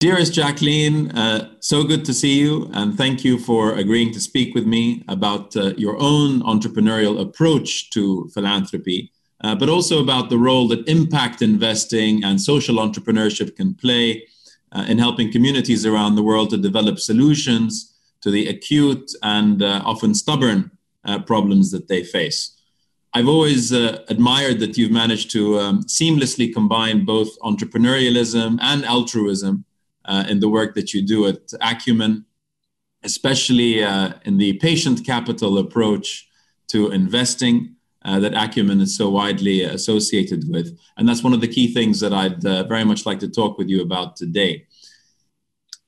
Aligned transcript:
Dearest 0.00 0.32
Jacqueline, 0.32 1.10
uh, 1.10 1.50
so 1.58 1.82
good 1.82 2.04
to 2.04 2.14
see 2.14 2.38
you, 2.38 2.70
and 2.72 2.96
thank 2.96 3.24
you 3.24 3.36
for 3.36 3.74
agreeing 3.74 4.12
to 4.12 4.20
speak 4.20 4.54
with 4.54 4.64
me 4.64 5.02
about 5.08 5.56
uh, 5.56 5.74
your 5.76 5.96
own 5.98 6.40
entrepreneurial 6.42 7.20
approach 7.20 7.90
to 7.90 8.30
philanthropy, 8.32 9.10
uh, 9.42 9.56
but 9.56 9.68
also 9.68 10.00
about 10.00 10.30
the 10.30 10.38
role 10.38 10.68
that 10.68 10.88
impact 10.88 11.42
investing 11.42 12.22
and 12.22 12.40
social 12.40 12.76
entrepreneurship 12.76 13.56
can 13.56 13.74
play 13.74 14.24
uh, 14.70 14.84
in 14.86 14.98
helping 14.98 15.32
communities 15.32 15.84
around 15.84 16.14
the 16.14 16.22
world 16.22 16.50
to 16.50 16.56
develop 16.56 17.00
solutions 17.00 17.96
to 18.20 18.30
the 18.30 18.46
acute 18.46 19.10
and 19.24 19.64
uh, 19.64 19.82
often 19.84 20.14
stubborn 20.14 20.70
uh, 21.06 21.18
problems 21.22 21.72
that 21.72 21.88
they 21.88 22.04
face. 22.04 22.56
I've 23.14 23.26
always 23.26 23.72
admired 23.72 24.60
that 24.60 24.78
you've 24.78 24.92
managed 24.92 25.32
to 25.32 25.58
um, 25.58 25.82
seamlessly 25.84 26.54
combine 26.54 27.04
both 27.04 27.36
entrepreneurialism 27.40 28.60
and 28.62 28.84
altruism 28.84 29.64
uh, 30.08 30.24
in 30.28 30.40
the 30.40 30.48
work 30.48 30.74
that 30.74 30.92
you 30.92 31.02
do 31.02 31.26
at 31.26 31.52
Acumen, 31.60 32.24
especially 33.04 33.84
uh, 33.84 34.14
in 34.24 34.38
the 34.38 34.54
patient 34.54 35.06
capital 35.06 35.58
approach 35.58 36.28
to 36.68 36.90
investing 36.90 37.76
uh, 38.04 38.18
that 38.20 38.34
Acumen 38.34 38.80
is 38.80 38.96
so 38.96 39.10
widely 39.10 39.62
associated 39.62 40.44
with. 40.48 40.76
And 40.96 41.08
that's 41.08 41.22
one 41.22 41.34
of 41.34 41.40
the 41.40 41.48
key 41.48 41.72
things 41.72 42.00
that 42.00 42.12
I'd 42.12 42.44
uh, 42.44 42.64
very 42.64 42.84
much 42.84 43.04
like 43.06 43.20
to 43.20 43.28
talk 43.28 43.58
with 43.58 43.68
you 43.68 43.82
about 43.82 44.16
today. 44.16 44.66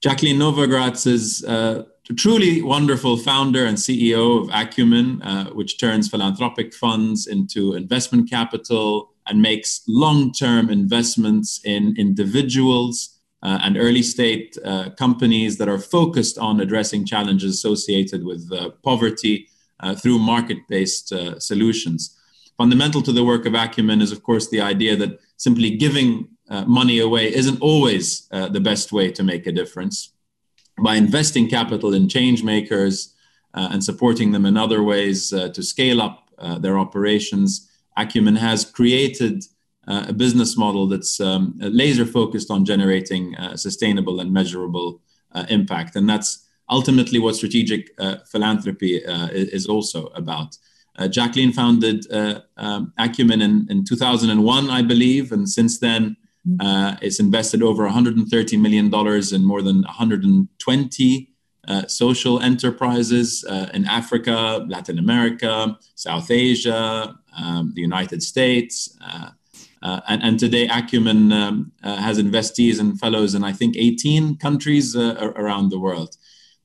Jacqueline 0.02 0.39
Novogratz 0.39 1.06
is 1.06 1.45
uh, 1.45 1.84
a 2.09 2.14
truly 2.14 2.62
wonderful 2.62 3.16
founder 3.16 3.64
and 3.64 3.77
CEO 3.77 4.42
of 4.42 4.50
Acumen, 4.50 5.23
uh, 5.23 5.50
which 5.50 5.78
turns 5.78 6.09
philanthropic 6.09 6.75
funds 6.75 7.27
into 7.27 7.75
investment 7.75 8.28
capital 8.28 9.11
and 9.27 9.41
makes 9.41 9.83
long 9.87 10.33
term 10.33 10.69
investments 10.69 11.61
in 11.64 11.95
individuals 11.97 13.19
uh, 13.42 13.58
and 13.62 13.77
early 13.77 14.02
state 14.02 14.56
uh, 14.64 14.91
companies 14.91 15.56
that 15.58 15.69
are 15.69 15.78
focused 15.78 16.38
on 16.38 16.60
addressing 16.60 17.06
challenges 17.06 17.55
associated 17.55 18.24
with 18.24 18.50
uh, 18.52 18.70
poverty 18.82 19.48
uh, 19.80 19.94
through 19.94 20.19
market 20.19 20.58
based 20.69 21.12
uh, 21.12 21.38
solutions. 21.38 22.16
Fundamental 22.58 23.00
to 23.00 23.12
the 23.12 23.24
work 23.24 23.47
of 23.47 23.55
Acumen 23.55 24.02
is, 24.02 24.12
of 24.12 24.22
course, 24.22 24.48
the 24.48 24.60
idea 24.60 24.94
that 24.94 25.19
simply 25.38 25.77
giving 25.77 26.28
uh, 26.50 26.64
money 26.66 26.98
away 26.98 27.34
isn't 27.34 27.60
always 27.62 28.28
the 28.28 28.60
best 28.60 28.92
way 28.92 29.10
to 29.10 29.22
make 29.22 29.47
a 29.47 29.52
difference. 29.52 30.12
By 30.82 30.97
investing 30.97 31.48
capital 31.48 31.94
in 31.94 32.08
change 32.08 32.42
makers 32.42 33.14
and 33.54 33.82
supporting 33.82 34.32
them 34.32 34.44
in 34.44 34.56
other 34.56 34.82
ways 34.82 35.30
to 35.30 35.62
scale 35.62 36.02
up 36.02 36.28
their 36.60 36.78
operations, 36.78 37.70
Acumen 37.97 38.36
has 38.36 38.64
created 38.64 39.44
a 39.91 40.12
business 40.12 40.56
model 40.56 40.86
that's 40.86 41.20
um, 41.20 41.55
laser 41.58 42.06
focused 42.06 42.50
on 42.50 42.64
generating 42.64 43.34
uh, 43.36 43.56
sustainable 43.56 44.20
and 44.20 44.32
measurable 44.32 45.00
uh, 45.32 45.44
impact. 45.48 45.97
And 45.97 46.08
that's 46.08 46.47
ultimately 46.69 47.19
what 47.19 47.34
strategic 47.34 47.91
uh, 47.98 48.19
philanthropy 48.30 49.05
uh, 49.05 49.28
is 49.32 49.66
also 49.66 50.06
about. 50.14 50.56
Uh, 50.97 51.08
Jacqueline 51.08 51.52
founded 51.52 52.06
um, 52.56 52.92
Acumen 52.98 53.42
in, 53.42 53.66
in 53.70 53.84
2001, 53.84 54.70
I 54.70 54.82
believe, 54.82 55.32
and 55.32 55.48
since 55.48 55.78
then 55.78 56.16
it's 57.02 57.20
invested 57.20 57.62
over 57.62 57.84
130 57.84 58.56
million 58.56 58.91
dollars 58.91 59.32
in 59.32 59.44
more 59.44 59.62
than 59.62 59.82
120 59.82 61.28
social 61.86 62.41
enterprises 62.41 63.44
in 63.72 63.86
Africa, 63.86 64.64
Latin 64.69 64.98
America, 64.98 65.78
South 65.94 66.30
Asia, 66.30 67.16
um, 67.36 67.72
the 67.75 67.80
United 67.80 68.22
States, 68.22 68.97
uh, 69.83 70.00
and, 70.09 70.23
and, 70.23 70.39
today, 70.39 70.69
Acumen 70.69 71.33
um, 71.33 71.73
uh, 71.83 71.97
has 71.97 72.19
investees 72.19 72.81
and 72.81 73.00
fellows 73.00 73.34
in, 73.34 73.42
I 73.42 73.53
think, 73.53 73.77
18 73.78 74.37
countries 74.37 74.95
uh, 74.95 75.33
around 75.37 75.70
the 75.70 75.78
world. 75.78 76.17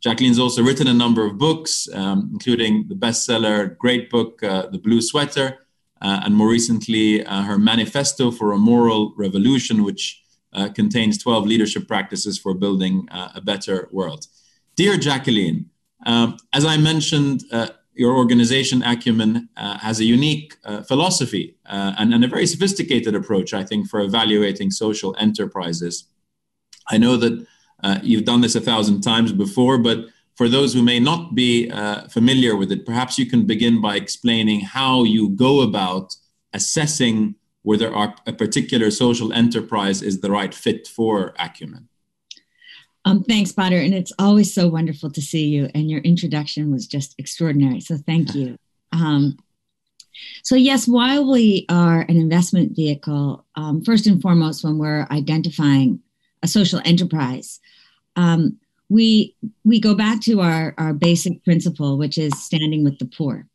Jacqueline's 0.01 0.37
also 0.37 0.61
written 0.61 0.87
a 0.87 0.93
number 0.93 1.25
of 1.25 1.37
books, 1.37 1.87
um, 1.93 2.29
including 2.33 2.87
the 2.89 2.95
bestseller, 2.95 3.77
great 3.77 4.09
book, 4.09 4.43
uh, 4.43 4.67
The 4.67 4.77
Blue 4.77 5.01
Sweater, 5.01 5.59
uh, 6.01 6.21
and 6.25 6.35
more 6.35 6.49
recently, 6.49 7.25
uh, 7.25 7.43
her 7.43 7.57
Manifesto 7.57 8.31
for 8.31 8.51
a 8.51 8.57
Moral 8.57 9.13
Revolution, 9.17 9.83
which 9.83 10.21
contains 10.73 11.17
12 11.17 11.45
leadership 11.45 11.85
practices 11.85 12.39
for 12.39 12.53
building 12.53 13.09
a 13.11 13.41
better 13.41 13.89
world. 13.91 14.27
Dear 14.77 14.95
Jacqueline, 14.95 15.69
um, 16.05 16.37
as 16.53 16.63
I 16.63 16.77
mentioned, 16.77 17.43
your 17.95 18.15
organization 18.15 18.83
acumen 18.83 19.49
uh, 19.57 19.77
has 19.77 19.99
a 19.99 20.03
unique 20.03 20.55
uh, 20.65 20.81
philosophy 20.83 21.55
uh, 21.65 21.93
and, 21.97 22.13
and, 22.13 22.23
a 22.23 22.27
very 22.27 22.45
sophisticated 22.45 23.15
approach, 23.15 23.53
I 23.53 23.63
think, 23.63 23.87
for 23.87 24.01
evaluating 24.01 24.71
social 24.71 25.15
enterprises. 25.17 26.07
I 26.89 26.97
know 26.97 27.15
that 27.17 27.47
uh, 27.83 27.99
you've 28.03 28.25
done 28.25 28.41
this 28.41 28.55
a 28.55 28.61
thousand 28.61 29.01
times 29.01 29.31
before, 29.31 29.77
but 29.77 30.05
for 30.35 30.49
those 30.49 30.73
who 30.73 30.83
may 30.83 30.99
not 30.99 31.33
be 31.33 31.69
uh, 31.71 32.07
familiar 32.09 32.55
with 32.55 32.71
it, 32.71 32.85
perhaps 32.85 33.17
you 33.17 33.25
can 33.25 33.45
begin 33.45 33.81
by 33.81 33.95
explaining 33.95 34.59
how 34.61 35.03
you 35.03 35.29
go 35.29 35.61
about 35.61 36.15
assessing 36.53 37.35
whether 37.63 37.91
a 38.27 38.33
particular 38.33 38.91
social 38.91 39.33
enterprise 39.33 40.01
is 40.01 40.19
the 40.19 40.29
right 40.29 40.53
fit 40.53 40.87
for 40.87 41.33
acumen. 41.39 41.89
Um, 43.05 43.23
thanks, 43.23 43.51
Badr. 43.51 43.75
And 43.75 43.93
it's 43.93 44.11
always 44.17 44.53
so 44.53 44.67
wonderful 44.67 45.11
to 45.11 45.21
see 45.21 45.45
you. 45.45 45.69
And 45.75 45.89
your 45.89 46.01
introduction 46.01 46.71
was 46.71 46.87
just 46.87 47.15
extraordinary. 47.19 47.79
So 47.79 47.97
thank 47.97 48.33
you. 48.33 48.57
Um, 48.91 49.37
so, 50.43 50.55
yes, 50.55 50.87
while 50.87 51.29
we 51.29 51.65
are 51.69 52.01
an 52.01 52.17
investment 52.17 52.75
vehicle, 52.75 53.45
um, 53.55 53.83
first 53.83 54.07
and 54.07 54.21
foremost, 54.21 54.63
when 54.63 54.77
we're 54.77 55.07
identifying 55.11 55.99
a 56.41 56.47
social 56.47 56.81
enterprise, 56.85 57.59
um, 58.15 58.57
we, 58.89 59.35
we 59.63 59.79
go 59.79 59.93
back 59.93 60.21
to 60.21 60.41
our, 60.41 60.73
our 60.77 60.93
basic 60.93 61.43
principle, 61.43 61.97
which 61.97 62.17
is 62.17 62.31
standing 62.43 62.83
with 62.83 62.97
the 62.99 63.05
poor. 63.05 63.45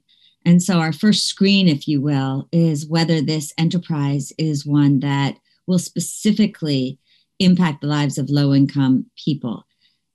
And 0.44 0.62
so, 0.62 0.78
our 0.78 0.92
first 0.92 1.26
screen, 1.26 1.66
if 1.66 1.88
you 1.88 2.00
will, 2.00 2.48
is 2.52 2.86
whether 2.86 3.20
this 3.20 3.52
enterprise 3.58 4.32
is 4.38 4.66
one 4.66 5.00
that 5.00 5.36
will 5.66 5.78
specifically 5.78 6.98
impact 7.40 7.80
the 7.80 7.86
lives 7.86 8.18
of 8.18 8.30
low 8.30 8.54
income 8.54 9.06
people. 9.16 9.66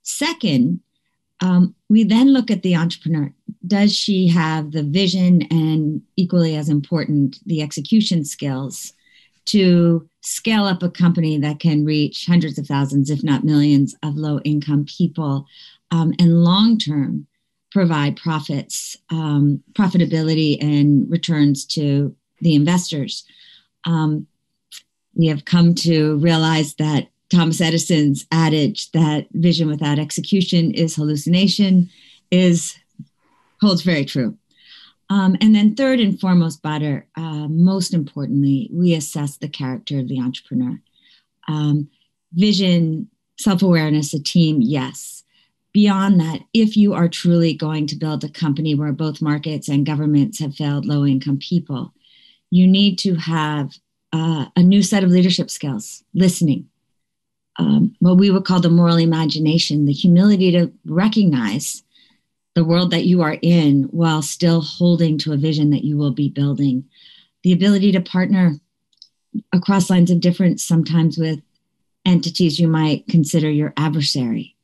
Second, 0.02 0.80
um, 1.40 1.74
we 1.90 2.04
then 2.04 2.32
look 2.32 2.50
at 2.50 2.62
the 2.62 2.76
entrepreneur. 2.76 3.32
Does 3.66 3.94
she 3.94 4.28
have 4.28 4.72
the 4.72 4.82
vision 4.82 5.42
and 5.50 6.00
equally 6.16 6.56
as 6.56 6.68
important, 6.68 7.38
the 7.44 7.60
execution 7.60 8.24
skills 8.24 8.92
to 9.46 10.08
scale 10.22 10.64
up 10.64 10.82
a 10.82 10.90
company 10.90 11.38
that 11.38 11.60
can 11.60 11.84
reach 11.84 12.26
hundreds 12.26 12.58
of 12.58 12.66
thousands, 12.66 13.10
if 13.10 13.22
not 13.22 13.44
millions, 13.44 13.94
of 14.02 14.16
low 14.16 14.40
income 14.40 14.86
people 14.86 15.46
um, 15.90 16.12
and 16.18 16.42
long 16.42 16.78
term 16.78 17.26
provide 17.70 18.16
profits, 18.16 18.96
um, 19.10 19.62
profitability, 19.72 20.60
and 20.62 21.08
returns 21.10 21.66
to 21.66 22.14
the 22.40 22.54
investors? 22.54 23.24
Um, 23.84 24.26
we 25.14 25.26
have 25.26 25.44
come 25.44 25.74
to 25.74 26.16
realize 26.18 26.74
that 26.74 27.08
Thomas 27.30 27.60
Edison's 27.60 28.26
adage 28.30 28.90
that 28.92 29.26
vision 29.32 29.68
without 29.68 29.98
execution 29.98 30.72
is 30.72 30.94
hallucination 30.94 31.90
is 32.30 32.76
holds 33.60 33.82
very 33.82 34.04
true. 34.04 34.36
Um, 35.08 35.36
and 35.40 35.54
then 35.54 35.74
third 35.74 36.00
and 36.00 36.18
foremost, 36.18 36.62
Badr, 36.62 36.98
uh, 37.16 37.46
most 37.48 37.94
importantly, 37.94 38.68
we 38.72 38.94
assess 38.94 39.36
the 39.36 39.48
character 39.48 39.98
of 39.98 40.08
the 40.08 40.20
entrepreneur. 40.20 40.80
Um, 41.48 41.88
vision, 42.32 43.08
self-awareness, 43.38 44.12
a 44.14 44.22
team, 44.22 44.60
yes. 44.60 45.22
Beyond 45.72 46.18
that, 46.20 46.40
if 46.52 46.76
you 46.76 46.94
are 46.94 47.08
truly 47.08 47.54
going 47.54 47.86
to 47.88 47.96
build 47.96 48.24
a 48.24 48.28
company 48.28 48.74
where 48.74 48.92
both 48.92 49.22
markets 49.22 49.68
and 49.68 49.86
governments 49.86 50.40
have 50.40 50.56
failed 50.56 50.86
low-income 50.86 51.38
people, 51.38 51.92
you 52.50 52.66
need 52.66 52.98
to 53.00 53.14
have 53.14 53.74
uh, 54.12 54.46
a 54.56 54.62
new 54.62 54.82
set 54.82 55.04
of 55.04 55.10
leadership 55.10 55.50
skills, 55.50 56.02
listening, 56.14 56.68
um, 57.58 57.94
what 58.00 58.18
we 58.18 58.30
would 58.30 58.44
call 58.44 58.60
the 58.60 58.68
moral 58.68 58.96
imagination, 58.96 59.86
the 59.86 59.92
humility 59.92 60.52
to 60.52 60.72
recognize 60.84 61.82
the 62.54 62.64
world 62.64 62.90
that 62.90 63.04
you 63.04 63.22
are 63.22 63.38
in 63.42 63.84
while 63.84 64.22
still 64.22 64.60
holding 64.60 65.18
to 65.18 65.32
a 65.32 65.36
vision 65.36 65.70
that 65.70 65.84
you 65.84 65.96
will 65.96 66.12
be 66.12 66.28
building, 66.28 66.84
the 67.42 67.52
ability 67.52 67.92
to 67.92 68.00
partner 68.00 68.54
across 69.52 69.90
lines 69.90 70.10
of 70.10 70.20
difference, 70.20 70.64
sometimes 70.64 71.18
with 71.18 71.40
entities 72.06 72.58
you 72.58 72.68
might 72.68 73.06
consider 73.08 73.50
your 73.50 73.72
adversary. 73.76 74.54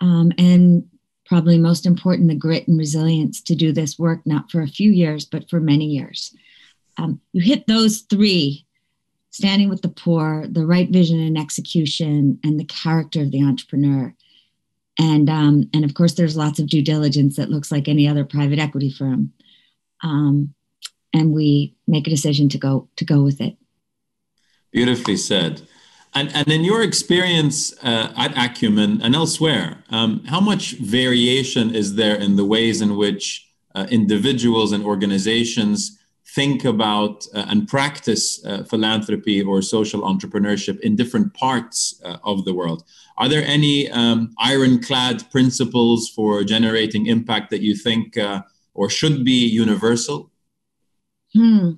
Um, 0.00 0.32
and 0.38 0.88
probably 1.26 1.58
most 1.58 1.86
important, 1.86 2.28
the 2.28 2.34
grit 2.34 2.66
and 2.66 2.78
resilience 2.78 3.40
to 3.42 3.54
do 3.54 3.70
this 3.72 3.98
work, 3.98 4.20
not 4.24 4.50
for 4.50 4.62
a 4.62 4.68
few 4.68 4.90
years, 4.90 5.24
but 5.24 5.48
for 5.48 5.60
many 5.60 5.86
years. 5.86 6.34
Um, 6.98 7.20
you 7.32 7.42
hit 7.42 7.66
those 7.66 8.00
three 8.00 8.66
standing 9.30 9.68
with 9.68 9.82
the 9.82 9.88
poor, 9.88 10.46
the 10.48 10.66
right 10.66 10.90
vision 10.90 11.20
and 11.20 11.38
execution, 11.38 12.38
and 12.44 12.58
the 12.58 12.64
character 12.64 13.22
of 13.22 13.30
the 13.30 13.42
entrepreneur. 13.42 14.14
And 14.98 15.30
um, 15.30 15.70
and 15.72 15.84
of 15.84 15.94
course, 15.94 16.14
there's 16.14 16.36
lots 16.36 16.58
of 16.58 16.68
due 16.68 16.82
diligence 16.82 17.36
that 17.36 17.50
looks 17.50 17.72
like 17.72 17.88
any 17.88 18.06
other 18.06 18.24
private 18.24 18.58
equity 18.58 18.90
firm. 18.90 19.32
Um, 20.02 20.54
and 21.12 21.32
we 21.32 21.74
make 21.86 22.06
a 22.06 22.10
decision 22.10 22.48
to 22.50 22.58
go 22.58 22.88
to 22.96 23.04
go 23.04 23.22
with 23.22 23.40
it. 23.40 23.56
Beautifully 24.72 25.16
said. 25.16 25.62
And, 26.12 26.34
and 26.34 26.48
in 26.48 26.64
your 26.64 26.82
experience 26.82 27.72
uh, 27.84 28.12
at 28.16 28.36
Acumen 28.36 29.00
and 29.00 29.14
elsewhere, 29.14 29.84
um, 29.90 30.24
how 30.24 30.40
much 30.40 30.72
variation 30.72 31.72
is 31.72 31.94
there 31.94 32.16
in 32.16 32.34
the 32.34 32.44
ways 32.44 32.80
in 32.80 32.96
which 32.96 33.48
uh, 33.76 33.86
individuals 33.90 34.72
and 34.72 34.84
organizations 34.84 35.99
think 36.34 36.64
about 36.64 37.26
uh, 37.34 37.46
and 37.48 37.66
practice 37.66 38.44
uh, 38.44 38.62
philanthropy 38.64 39.42
or 39.42 39.62
social 39.62 40.02
entrepreneurship 40.02 40.78
in 40.80 40.94
different 40.94 41.34
parts 41.34 42.00
uh, 42.04 42.18
of 42.24 42.44
the 42.44 42.54
world? 42.54 42.84
Are 43.18 43.28
there 43.28 43.44
any 43.44 43.90
um, 43.90 44.32
ironclad 44.38 45.30
principles 45.30 46.08
for 46.08 46.44
generating 46.44 47.06
impact 47.06 47.50
that 47.50 47.62
you 47.62 47.74
think 47.74 48.16
uh, 48.16 48.42
or 48.74 48.88
should 48.88 49.24
be 49.24 49.46
universal? 49.46 50.30
Hmm. 51.34 51.72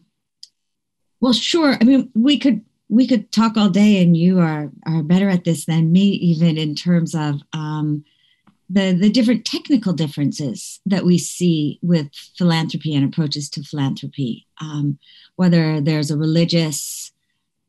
Well, 1.21 1.33
sure. 1.33 1.77
I 1.81 1.85
mean, 1.85 2.11
we 2.15 2.39
could 2.39 2.65
we 2.89 3.07
could 3.07 3.33
talk 3.33 3.57
all 3.57 3.71
day, 3.71 4.03
and 4.03 4.17
you 4.17 4.39
are 4.41 4.71
are 4.87 5.03
better 5.03 5.29
at 5.29 5.45
this 5.45 5.65
than 5.65 5.93
me, 5.93 6.09
even 6.31 6.59
in 6.59 6.75
terms 6.75 7.15
of 7.15 7.41
um, 7.53 8.05
the 8.73 8.93
the 8.93 9.11
different 9.11 9.45
technical 9.45 9.93
differences 9.93 10.81
that 10.87 11.05
we 11.05 11.19
see 11.19 11.79
with 11.83 12.09
philanthropy 12.37 12.95
and 12.95 13.05
approaches 13.05 13.51
to 13.51 13.63
philanthropy. 13.63 14.47
Um, 14.61 14.99
whether 15.37 15.81
there's 15.81 16.11
a 16.11 16.17
religious 16.17 17.13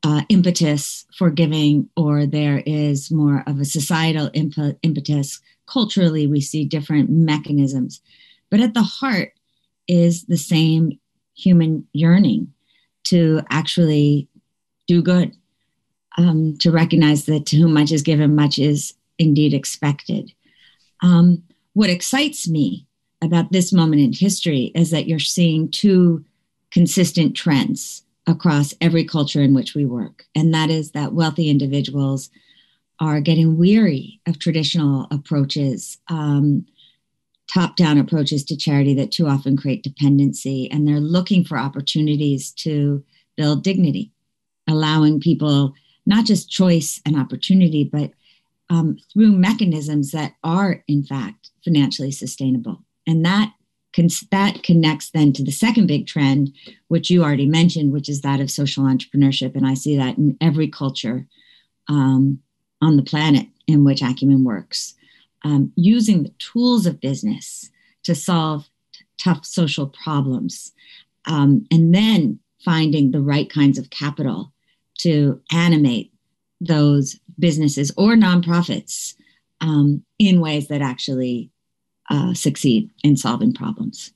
uh, 0.03 0.21
impetus 0.29 1.05
for 1.17 1.29
giving, 1.29 1.89
or 1.95 2.25
there 2.25 2.61
is 2.65 3.11
more 3.11 3.43
of 3.47 3.59
a 3.59 3.65
societal 3.65 4.29
imp- 4.33 4.77
impetus. 4.81 5.39
Culturally, 5.65 6.27
we 6.27 6.41
see 6.41 6.65
different 6.65 7.09
mechanisms, 7.09 8.01
but 8.49 8.59
at 8.59 8.73
the 8.73 8.83
heart 8.83 9.33
is 9.87 10.25
the 10.25 10.37
same 10.37 10.99
human 11.35 11.87
yearning 11.93 12.53
to 13.05 13.41
actually 13.49 14.27
do 14.87 15.01
good, 15.01 15.33
um, 16.17 16.57
to 16.59 16.71
recognize 16.71 17.25
that 17.25 17.45
to 17.47 17.57
whom 17.57 17.73
much 17.73 17.91
is 17.91 18.01
given, 18.01 18.35
much 18.35 18.59
is 18.59 18.93
indeed 19.17 19.53
expected. 19.53 20.33
Um, 21.03 21.43
what 21.73 21.89
excites 21.89 22.47
me 22.47 22.87
about 23.21 23.51
this 23.51 23.71
moment 23.71 24.01
in 24.01 24.13
history 24.13 24.71
is 24.73 24.89
that 24.91 25.07
you're 25.07 25.19
seeing 25.19 25.69
two 25.69 26.25
consistent 26.71 27.35
trends 27.35 28.03
across 28.25 28.73
every 28.81 29.03
culture 29.03 29.41
in 29.41 29.53
which 29.53 29.75
we 29.75 29.85
work, 29.85 30.25
and 30.33 30.53
that 30.53 30.69
is 30.69 30.91
that 30.91 31.13
wealthy 31.13 31.49
individuals 31.49 32.29
are 32.99 33.21
getting 33.21 33.57
weary 33.57 34.21
of 34.25 34.39
traditional 34.39 35.07
approaches, 35.11 35.97
um, 36.07 36.65
top 37.53 37.75
down 37.75 37.97
approaches 37.97 38.43
to 38.45 38.55
charity 38.55 38.93
that 38.95 39.11
too 39.11 39.27
often 39.27 39.57
create 39.57 39.83
dependency, 39.83 40.71
and 40.71 40.87
they're 40.87 40.99
looking 40.99 41.43
for 41.43 41.57
opportunities 41.57 42.51
to 42.51 43.03
build 43.35 43.63
dignity 43.63 44.11
allowing 44.67 45.19
people 45.19 45.73
not 46.05 46.25
just 46.25 46.49
choice 46.49 47.01
and 47.05 47.17
opportunity, 47.17 47.83
but 47.83 48.11
um, 48.73 48.97
through 49.11 49.31
mechanisms 49.31 50.11
that 50.11 50.33
are, 50.43 50.83
in 50.87 51.03
fact, 51.03 51.51
financially 51.63 52.11
sustainable. 52.11 52.83
And 53.05 53.23
that 53.25 53.53
that 54.31 54.63
connects 54.63 55.11
then 55.11 55.31
to 55.33 55.43
the 55.43 55.51
second 55.51 55.85
big 55.85 56.07
trend, 56.07 56.51
which 56.87 57.11
you 57.11 57.23
already 57.23 57.45
mentioned, 57.45 57.93
which 57.93 58.09
is 58.09 58.21
that 58.21 58.39
of 58.39 58.49
social 58.49 58.85
entrepreneurship. 58.85 59.55
And 59.55 59.67
I 59.67 59.75
see 59.75 59.95
that 59.97 60.17
in 60.17 60.35
every 60.41 60.67
culture 60.67 61.27
um, 61.87 62.39
on 62.81 62.97
the 62.97 63.03
planet 63.03 63.45
in 63.67 63.83
which 63.83 64.01
Acumen 64.01 64.43
works, 64.43 64.95
um, 65.45 65.71
using 65.75 66.23
the 66.23 66.33
tools 66.39 66.87
of 66.87 66.99
business 66.99 67.69
to 68.03 68.15
solve 68.15 68.67
t- 68.93 69.05
tough 69.19 69.45
social 69.45 69.87
problems, 69.87 70.71
um, 71.27 71.67
and 71.69 71.93
then 71.93 72.39
finding 72.65 73.11
the 73.11 73.21
right 73.21 73.49
kinds 73.49 73.77
of 73.77 73.91
capital 73.91 74.51
to 74.97 75.39
animate 75.51 76.12
those 76.65 77.19
businesses 77.39 77.91
or 77.97 78.15
nonprofits 78.15 79.15
um, 79.61 80.03
in 80.19 80.39
ways 80.39 80.67
that 80.67 80.81
actually 80.81 81.51
uh, 82.09 82.33
succeed 82.33 82.89
in 83.03 83.17
solving 83.17 83.53
problems. 83.53 84.11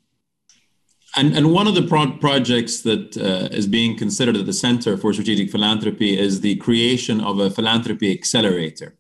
And, 1.16 1.36
and 1.36 1.52
one 1.52 1.68
of 1.68 1.74
the 1.74 1.84
pro- 1.84 2.12
projects 2.18 2.82
that 2.82 3.18
uh, 3.18 3.56
is 3.56 3.66
being 3.66 3.98
considered 3.98 4.36
at 4.36 4.46
the 4.46 4.54
Center 4.54 4.98
for 4.98 5.14
Strategic 5.14 5.50
Philanthropy 5.50 6.18
is 6.18 6.42
the 6.42 6.58
creation 6.58 7.22
of 7.22 7.40
a 7.40 7.50
philanthropy 7.50 8.12
accelerator 8.12 8.96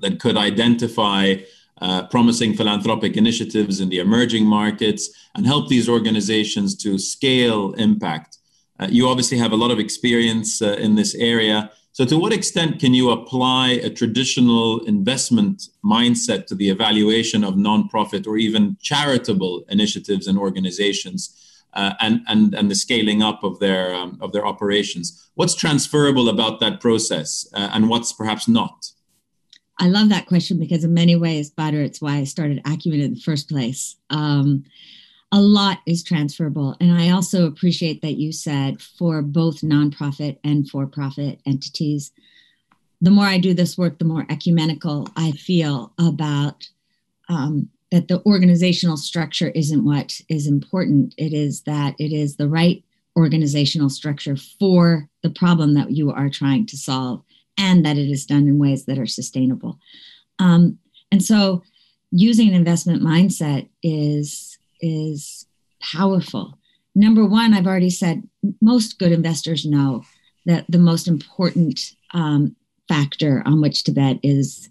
that 0.00 0.18
could 0.18 0.36
identify 0.36 1.36
uh, 1.80 2.06
promising 2.06 2.54
philanthropic 2.54 3.16
initiatives 3.16 3.80
in 3.80 3.88
the 3.88 3.98
emerging 3.98 4.46
markets 4.46 5.10
and 5.34 5.46
help 5.46 5.68
these 5.68 5.88
organizations 5.88 6.74
to 6.76 6.98
scale 6.98 7.72
impact 7.74 8.38
uh, 8.82 8.88
you 8.90 9.08
obviously 9.08 9.38
have 9.38 9.52
a 9.52 9.56
lot 9.56 9.70
of 9.70 9.78
experience 9.78 10.60
uh, 10.60 10.76
in 10.78 10.94
this 10.94 11.14
area. 11.14 11.70
So, 11.94 12.06
to 12.06 12.16
what 12.18 12.32
extent 12.32 12.80
can 12.80 12.94
you 12.94 13.10
apply 13.10 13.72
a 13.72 13.90
traditional 13.90 14.80
investment 14.86 15.68
mindset 15.84 16.46
to 16.46 16.54
the 16.54 16.70
evaluation 16.70 17.44
of 17.44 17.54
nonprofit 17.54 18.26
or 18.26 18.38
even 18.38 18.78
charitable 18.80 19.64
initiatives 19.68 20.26
and 20.26 20.38
organizations, 20.38 21.38
uh, 21.74 21.92
and 22.00 22.22
and 22.28 22.54
and 22.54 22.70
the 22.70 22.74
scaling 22.74 23.22
up 23.22 23.44
of 23.44 23.58
their 23.58 23.94
um, 23.94 24.18
of 24.22 24.32
their 24.32 24.46
operations? 24.46 25.28
What's 25.34 25.54
transferable 25.54 26.30
about 26.30 26.60
that 26.60 26.80
process, 26.80 27.46
uh, 27.52 27.68
and 27.74 27.90
what's 27.90 28.14
perhaps 28.14 28.48
not? 28.48 28.90
I 29.78 29.88
love 29.88 30.08
that 30.08 30.26
question 30.26 30.58
because 30.58 30.84
in 30.84 30.94
many 30.94 31.16
ways, 31.16 31.50
Badr, 31.50 31.76
it's 31.76 32.00
why 32.00 32.16
I 32.16 32.24
started 32.24 32.62
Acumen 32.64 33.00
in 33.00 33.14
the 33.14 33.20
first 33.20 33.50
place. 33.50 33.96
Um, 34.08 34.64
a 35.32 35.40
lot 35.40 35.78
is 35.86 36.02
transferable. 36.02 36.76
And 36.78 36.92
I 36.92 37.10
also 37.10 37.46
appreciate 37.46 38.02
that 38.02 38.18
you 38.18 38.32
said 38.32 38.82
for 38.82 39.22
both 39.22 39.62
nonprofit 39.62 40.38
and 40.44 40.68
for 40.68 40.86
profit 40.86 41.40
entities. 41.46 42.12
The 43.00 43.10
more 43.10 43.24
I 43.24 43.38
do 43.38 43.54
this 43.54 43.78
work, 43.78 43.98
the 43.98 44.04
more 44.04 44.26
ecumenical 44.28 45.08
I 45.16 45.32
feel 45.32 45.92
about 45.98 46.68
um, 47.30 47.70
that 47.90 48.08
the 48.08 48.22
organizational 48.26 48.98
structure 48.98 49.48
isn't 49.48 49.84
what 49.84 50.20
is 50.28 50.46
important. 50.46 51.14
It 51.16 51.32
is 51.32 51.62
that 51.62 51.94
it 51.98 52.12
is 52.12 52.36
the 52.36 52.48
right 52.48 52.84
organizational 53.16 53.90
structure 53.90 54.36
for 54.36 55.08
the 55.22 55.30
problem 55.30 55.74
that 55.74 55.90
you 55.90 56.10
are 56.10 56.28
trying 56.28 56.66
to 56.66 56.76
solve 56.76 57.22
and 57.58 57.84
that 57.84 57.96
it 57.96 58.10
is 58.10 58.26
done 58.26 58.48
in 58.48 58.58
ways 58.58 58.84
that 58.84 58.98
are 58.98 59.06
sustainable. 59.06 59.78
Um, 60.38 60.78
and 61.10 61.22
so 61.22 61.62
using 62.10 62.48
an 62.48 62.54
investment 62.54 63.02
mindset 63.02 63.68
is 63.82 64.51
is 64.82 65.46
powerful. 65.80 66.58
Number 66.94 67.24
one, 67.24 67.54
I've 67.54 67.66
already 67.66 67.90
said 67.90 68.28
most 68.60 68.98
good 68.98 69.12
investors 69.12 69.64
know 69.64 70.02
that 70.44 70.66
the 70.68 70.78
most 70.78 71.08
important 71.08 71.80
um, 72.12 72.54
factor 72.88 73.42
on 73.46 73.60
which 73.60 73.84
to 73.84 73.92
bet 73.92 74.18
is 74.22 74.68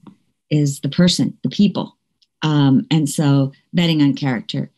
is 0.50 0.82
the 0.82 0.90
person, 0.90 1.38
the 1.44 1.50
people, 1.50 1.98
um, 2.42 2.86
and 2.92 3.10
so 3.10 3.54
betting 3.74 4.02
on 4.02 4.14
character. 4.14 4.70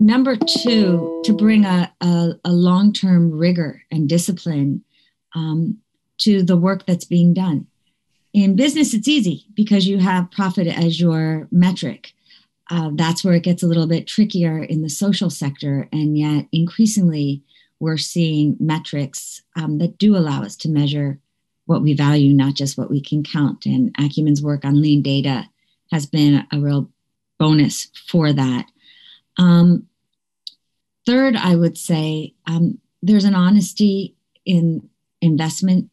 Number 0.00 0.36
two, 0.36 1.22
to 1.24 1.32
bring 1.32 1.64
a, 1.64 1.92
a, 2.00 2.32
a 2.44 2.52
long 2.52 2.92
term 2.92 3.30
rigor 3.30 3.82
and 3.90 4.08
discipline 4.08 4.82
um, 5.34 5.78
to 6.18 6.42
the 6.42 6.56
work 6.56 6.86
that's 6.86 7.04
being 7.04 7.34
done. 7.34 7.66
In 8.32 8.56
business, 8.56 8.94
it's 8.94 9.06
easy 9.06 9.44
because 9.54 9.86
you 9.86 9.98
have 9.98 10.30
profit 10.30 10.66
as 10.66 10.98
your 10.98 11.46
metric 11.52 12.14
uh, 12.72 12.90
that's 12.94 13.22
where 13.22 13.34
it 13.34 13.42
gets 13.42 13.62
a 13.62 13.66
little 13.66 13.86
bit 13.86 14.06
trickier 14.06 14.62
in 14.64 14.80
the 14.80 14.88
social 14.88 15.28
sector. 15.28 15.90
And 15.92 16.16
yet, 16.16 16.46
increasingly, 16.52 17.42
we're 17.80 17.98
seeing 17.98 18.56
metrics 18.58 19.42
um, 19.56 19.76
that 19.76 19.98
do 19.98 20.16
allow 20.16 20.42
us 20.42 20.56
to 20.56 20.70
measure 20.70 21.18
what 21.66 21.82
we 21.82 21.92
value, 21.92 22.32
not 22.32 22.54
just 22.54 22.78
what 22.78 22.90
we 22.90 23.02
can 23.02 23.24
count. 23.24 23.66
And 23.66 23.94
Acumen's 23.98 24.42
work 24.42 24.64
on 24.64 24.80
lean 24.80 25.02
data 25.02 25.50
has 25.90 26.06
been 26.06 26.46
a 26.50 26.60
real 26.60 26.88
bonus 27.38 27.88
for 28.08 28.32
that. 28.32 28.64
Um, 29.36 29.86
third, 31.04 31.36
I 31.36 31.56
would 31.56 31.76
say 31.76 32.32
um, 32.46 32.78
there's 33.02 33.24
an 33.24 33.34
honesty 33.34 34.14
in 34.46 34.88
investment 35.20 35.90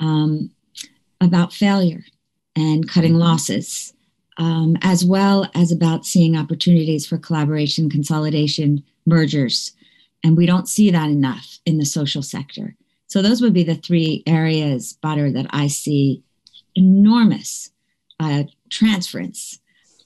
um, 0.00 0.50
about 1.18 1.54
failure 1.54 2.04
and 2.54 2.86
cutting 2.86 3.14
losses 3.14 3.94
um, 4.40 4.76
as 4.80 5.04
well 5.04 5.48
as 5.54 5.70
about 5.70 6.06
seeing 6.06 6.34
opportunities 6.36 7.06
for 7.06 7.18
collaboration, 7.18 7.90
consolidation, 7.90 8.82
mergers. 9.04 9.72
And 10.24 10.36
we 10.36 10.46
don't 10.46 10.68
see 10.68 10.90
that 10.90 11.10
enough 11.10 11.58
in 11.66 11.78
the 11.78 11.84
social 11.84 12.22
sector. 12.22 12.74
So 13.06 13.20
those 13.20 13.42
would 13.42 13.52
be 13.52 13.64
the 13.64 13.74
three 13.74 14.22
areas, 14.26 14.94
Badr, 15.02 15.28
that 15.30 15.46
I 15.50 15.66
see 15.66 16.22
enormous 16.74 17.70
uh, 18.18 18.44
transference 18.70 19.60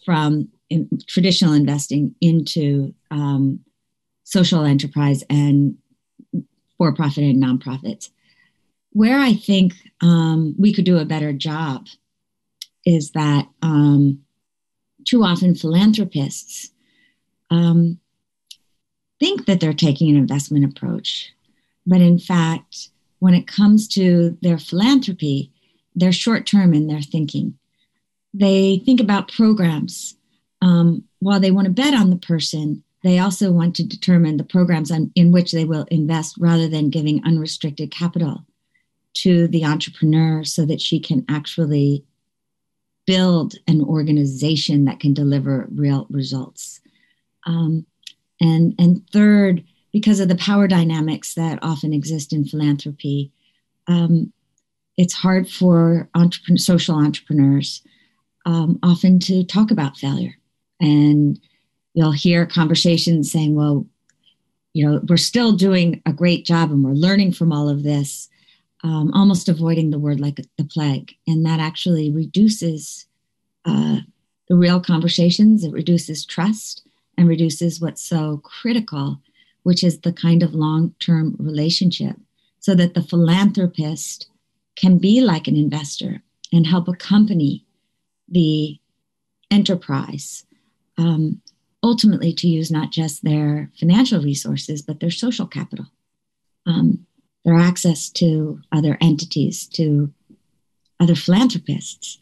from 0.05 0.49
in 0.69 0.89
traditional 1.07 1.53
investing 1.53 2.15
into 2.21 2.93
um, 3.11 3.61
social 4.25 4.65
enterprise 4.65 5.23
and 5.31 5.77
for-profit 6.77 7.23
and 7.23 7.43
nonprofits. 7.43 8.11
Where 8.91 9.19
I 9.19 9.35
think 9.35 9.75
um, 10.01 10.57
we 10.59 10.73
could 10.73 10.85
do 10.85 10.99
a 10.99 11.05
better 11.05 11.33
job 11.33 11.87
is 12.85 13.13
that 13.13 13.47
um, 13.63 14.24
too 15.05 15.23
often 15.23 15.55
philanthropists 15.55 16.71
um, 17.51 17.99
think 19.21 19.47
that 19.47 19.61
they're 19.61 19.73
taking 19.73 20.11
an 20.11 20.17
investment 20.17 20.65
approach. 20.65 21.33
But 21.87 22.01
in 22.01 22.19
fact, 22.19 22.89
when 23.19 23.35
it 23.35 23.47
comes 23.47 23.89
to 23.89 24.37
their 24.43 24.59
philanthropy, 24.59 25.53
they're 25.95 26.13
short 26.13 26.47
term 26.47 26.75
in 26.75 26.87
their 26.87 27.03
thinking. 27.03 27.59
They 28.33 28.83
think 28.85 29.01
about 29.01 29.33
programs. 29.33 30.17
Um, 30.61 31.05
while 31.21 31.41
they 31.41 31.51
want 31.51 31.67
to 31.67 31.73
bet 31.73 31.95
on 31.95 32.11
the 32.11 32.17
person, 32.17 32.83
they 33.03 33.19
also 33.19 33.53
want 33.53 33.77
to 33.77 33.87
determine 33.87 34.39
the 34.39 34.45
programs 34.45 34.91
on, 34.91 35.13
in 35.15 35.31
which 35.31 35.53
they 35.53 35.65
will 35.65 35.87
invest 35.91 36.37
rather 36.39 36.69
than 36.69 36.91
giving 36.91 37.25
unrestricted 37.25 37.91
capital 37.91 38.45
to 39.15 39.47
the 39.49 39.65
entrepreneur 39.65 40.43
so 40.43 40.65
that 40.65 40.81
she 40.81 40.99
can 40.99 41.25
actually 41.29 42.05
build 43.07 43.55
an 43.67 43.83
organization 43.83 44.85
that 44.87 45.01
can 45.01 45.15
deliver 45.15 45.69
real 45.75 46.07
results. 46.11 46.81
Um, 47.47 47.87
and, 48.41 48.75
and 48.79 49.09
third, 49.11 49.65
because 49.93 50.21
of 50.21 50.29
the 50.29 50.37
power 50.37 50.67
dynamics 50.67 51.35
that 51.35 51.59
often 51.63 51.93
exist 51.93 52.33
in 52.33 52.45
philanthropy, 52.45 53.31
um, 53.87 54.33
it's 54.97 55.15
hard 55.15 55.49
for 55.49 56.09
entrepreneur, 56.15 56.59
social 56.59 56.97
entrepreneurs 56.97 57.83
um, 58.47 58.79
often 58.83 59.19
to 59.21 59.45
talk 59.45 59.71
about 59.71 59.97
failure. 59.97 60.35
And 60.81 61.39
you'll 61.95 62.13
hear 62.13 62.47
conversations 62.47 63.31
saying, 63.31 63.55
well, 63.55 63.87
you 64.73 64.87
know, 64.87 65.01
we're 65.09 65.17
still 65.17 65.53
doing 65.53 66.03
a 66.05 66.13
great 66.13 66.45
job 66.45 66.71
and 66.71 66.85
we're 66.85 66.93
learning 66.93 67.33
from 67.33 67.53
all 67.53 67.69
of 67.69 67.85
this, 67.85 68.29
um, 68.85 69.11
almost 69.15 69.49
avoiding 69.49 69.91
the 69.91 69.99
word 69.99 70.21
like 70.21 70.37
the 70.37 70.65
plague. 70.65 71.17
And 71.27 71.45
that 71.47 71.59
actually 71.59 72.11
reduces 72.11 73.07
uh, 73.65 74.01
the 74.49 74.57
real 74.57 74.79
conversations, 74.79 75.65
it 75.65 75.73
reduces 75.73 76.25
trust 76.25 76.87
and 77.17 77.27
reduces 77.27 77.81
what's 77.81 78.03
so 78.03 78.43
critical, 78.45 79.21
which 79.63 79.83
is 79.83 80.01
the 80.01 80.13
kind 80.13 80.43
of 80.43 80.55
long 80.55 80.95
term 81.01 81.35
relationship, 81.39 82.17
so 82.61 82.75
that 82.75 82.93
the 82.95 83.03
philanthropist 83.03 84.29
can 84.77 84.99
be 84.99 85.23
like 85.23 85.49
an 85.49 85.57
investor 85.57 86.23
and 86.53 86.67
help 86.67 86.87
accompany 86.87 87.65
the 88.29 88.79
enterprise 89.51 90.45
um, 90.99 91.41
ultimately 91.83 92.33
to 92.35 92.49
use 92.49 92.71
not 92.71 92.91
just 92.91 93.25
their 93.25 93.71
financial 93.79 94.21
resources, 94.21 94.83
but 94.83 95.01
their 95.01 95.11
social 95.11 95.47
capital, 95.47 95.87
um, 96.67 97.07
their 97.45 97.57
access 97.57 98.09
to 98.11 98.61
other 98.73 98.97
entities, 99.01 99.67
to 99.69 100.13
other 101.01 101.15
philanthropists. 101.15 102.19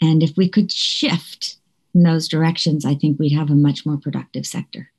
And 0.00 0.22
if 0.22 0.36
we 0.36 0.48
could 0.48 0.72
shift 0.72 1.56
in 1.94 2.02
those 2.02 2.28
directions, 2.28 2.84
I 2.84 2.94
think 2.94 3.18
we'd 3.18 3.32
have 3.32 3.50
a 3.50 3.54
much 3.54 3.86
more 3.86 3.96
productive 3.96 4.46
sector. 4.46 4.90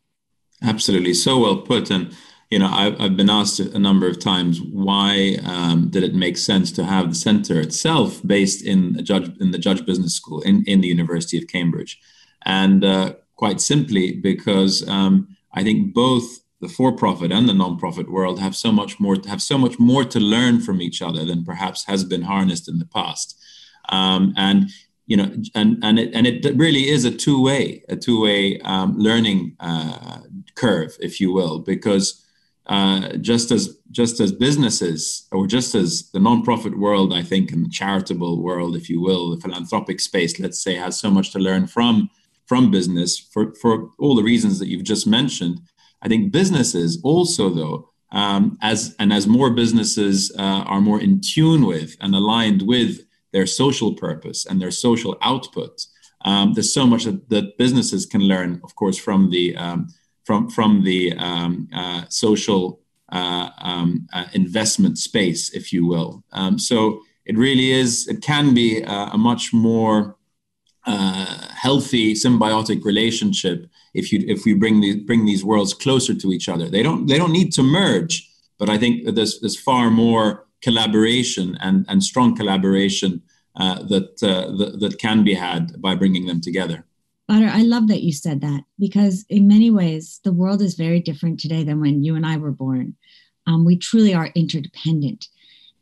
Absolutely. 0.63 1.13
So 1.13 1.39
well 1.39 1.57
put. 1.57 1.91
And 1.91 2.15
you 2.49 2.59
know, 2.59 2.69
I've, 2.71 2.99
I've 2.99 3.17
been 3.17 3.29
asked 3.29 3.59
a 3.59 3.79
number 3.79 4.07
of 4.07 4.19
times 4.19 4.61
why 4.61 5.37
um, 5.43 5.89
did 5.89 6.03
it 6.03 6.15
make 6.15 6.37
sense 6.37 6.71
to 6.73 6.85
have 6.85 7.09
the 7.09 7.15
center 7.15 7.59
itself 7.59 8.25
based 8.25 8.63
in 8.63 9.03
judge 9.03 9.29
in 9.39 9.51
the 9.51 9.57
Judge 9.57 9.85
Business 9.85 10.15
School 10.15 10.41
in, 10.41 10.63
in 10.65 10.79
the 10.79 10.87
University 10.87 11.37
of 11.37 11.47
Cambridge, 11.47 11.99
and 12.45 12.85
uh, 12.85 13.15
quite 13.35 13.59
simply 13.59 14.13
because 14.13 14.87
um, 14.87 15.35
I 15.53 15.63
think 15.63 15.93
both 15.93 16.39
the 16.59 16.69
for-profit 16.69 17.31
and 17.31 17.47
the 17.47 17.53
non-profit 17.53 18.09
world 18.09 18.39
have 18.39 18.55
so 18.55 18.71
much 18.71 18.99
more 18.99 19.17
have 19.27 19.41
so 19.41 19.57
much 19.57 19.77
more 19.79 20.03
to 20.03 20.19
learn 20.19 20.59
from 20.59 20.81
each 20.81 21.01
other 21.01 21.23
than 21.23 21.45
perhaps 21.45 21.85
has 21.85 22.03
been 22.03 22.23
harnessed 22.23 22.67
in 22.67 22.79
the 22.79 22.85
past, 22.85 23.39
um, 23.89 24.33
and 24.37 24.69
you 25.05 25.17
know, 25.17 25.31
and 25.55 25.77
and 25.83 25.99
it 25.99 26.13
and 26.13 26.27
it 26.27 26.55
really 26.55 26.89
is 26.89 27.05
a 27.05 27.11
two-way 27.11 27.83
a 27.89 27.95
two-way 27.95 28.59
um, 28.61 28.97
learning 28.97 29.55
uh, 29.59 30.19
curve, 30.55 30.97
if 30.99 31.21
you 31.21 31.31
will, 31.31 31.59
because 31.59 32.23
uh, 32.67 33.15
just 33.17 33.51
as 33.51 33.77
just 33.91 34.19
as 34.19 34.31
businesses 34.33 35.27
or 35.31 35.47
just 35.47 35.73
as 35.73 36.09
the 36.11 36.19
nonprofit 36.19 36.77
world, 36.77 37.13
I 37.13 37.23
think, 37.23 37.51
and 37.51 37.65
the 37.65 37.69
charitable 37.69 38.43
world, 38.43 38.75
if 38.75 38.89
you 38.89 38.99
will, 38.99 39.29
the 39.29 39.41
philanthropic 39.41 40.01
space, 40.01 40.39
let's 40.39 40.61
say, 40.61 40.75
has 40.75 40.99
so 40.99 41.09
much 41.09 41.31
to 41.31 41.39
learn 41.39 41.67
from 41.67 42.09
from 42.45 42.69
business 42.69 43.17
for 43.17 43.53
for 43.55 43.89
all 43.99 44.15
the 44.15 44.23
reasons 44.23 44.59
that 44.59 44.67
you've 44.67 44.83
just 44.83 45.07
mentioned. 45.07 45.61
I 46.01 46.07
think 46.07 46.31
businesses 46.31 46.99
also, 47.03 47.49
though, 47.49 47.89
um, 48.11 48.57
as 48.61 48.95
and 48.99 49.11
as 49.11 49.27
more 49.27 49.49
businesses 49.51 50.31
uh, 50.37 50.63
are 50.65 50.81
more 50.81 51.01
in 51.01 51.21
tune 51.21 51.65
with 51.65 51.97
and 51.99 52.15
aligned 52.15 52.61
with 52.61 53.01
their 53.33 53.45
social 53.45 53.93
purpose 53.93 54.45
and 54.45 54.61
their 54.61 54.71
social 54.71 55.17
output, 55.21 55.85
um, 56.21 56.53
there's 56.53 56.73
so 56.73 56.87
much 56.87 57.03
that, 57.03 57.29
that, 57.29 57.57
businesses 57.57 58.05
can 58.05 58.21
learn, 58.21 58.61
of 58.63 58.75
course, 58.75 58.97
from 58.97 59.29
the 59.29 59.55
um, 59.57 59.87
from 60.23 60.49
from 60.49 60.83
the 60.83 61.13
um, 61.17 61.67
uh, 61.73 62.03
social 62.09 62.79
uh, 63.11 63.49
um, 63.59 64.07
uh, 64.13 64.25
investment 64.33 64.97
space, 64.97 65.53
if 65.53 65.71
you 65.73 65.85
will. 65.85 66.23
Um, 66.31 66.57
so 66.59 67.01
it 67.25 67.37
really 67.37 67.71
is. 67.71 68.07
It 68.07 68.21
can 68.21 68.53
be 68.53 68.81
a, 68.81 69.09
a 69.13 69.17
much 69.17 69.53
more 69.53 70.17
uh, 70.87 71.47
healthy 71.53 72.13
symbiotic 72.13 72.83
relationship 72.83 73.67
if 73.93 74.11
you 74.11 74.23
if 74.27 74.45
we 74.45 74.53
bring 74.53 74.81
the 74.81 75.01
bring 75.01 75.25
these 75.25 75.43
worlds 75.43 75.73
closer 75.73 76.13
to 76.15 76.31
each 76.31 76.47
other. 76.49 76.69
They 76.69 76.81
don't 76.81 77.07
they 77.07 77.17
don't 77.17 77.33
need 77.33 77.51
to 77.53 77.63
merge, 77.63 78.29
but 78.57 78.69
I 78.69 78.77
think 78.77 78.93
there's 79.15 79.39
there's 79.41 79.59
far 79.59 79.91
more 79.91 80.47
collaboration 80.61 81.57
and 81.61 81.85
and 81.87 82.03
strong 82.03 82.35
collaboration 82.35 83.21
uh, 83.57 83.83
that, 83.83 84.23
uh, 84.23 84.55
that 84.57 84.79
that 84.79 84.99
can 84.99 85.23
be 85.23 85.33
had 85.33 85.81
by 85.81 85.95
bringing 85.95 86.25
them 86.25 86.41
together. 86.41 86.85
Badr, 87.27 87.49
I 87.51 87.63
love 87.63 87.89
that 87.89 88.03
you 88.03 88.13
said 88.13 88.39
that 88.41 88.63
because 88.79 89.25
in 89.29 89.47
many 89.47 89.69
ways, 89.69 90.21
the 90.23 90.31
world 90.31 90.61
is 90.61 90.75
very 90.75 91.01
different 91.01 91.39
today 91.39 91.63
than 91.63 91.81
when 91.81 92.03
you 92.03 92.15
and 92.15 92.25
I 92.25 92.37
were 92.37 92.51
born. 92.51 92.95
Um, 93.45 93.65
we 93.65 93.77
truly 93.77 94.13
are 94.13 94.29
interdependent. 94.35 95.27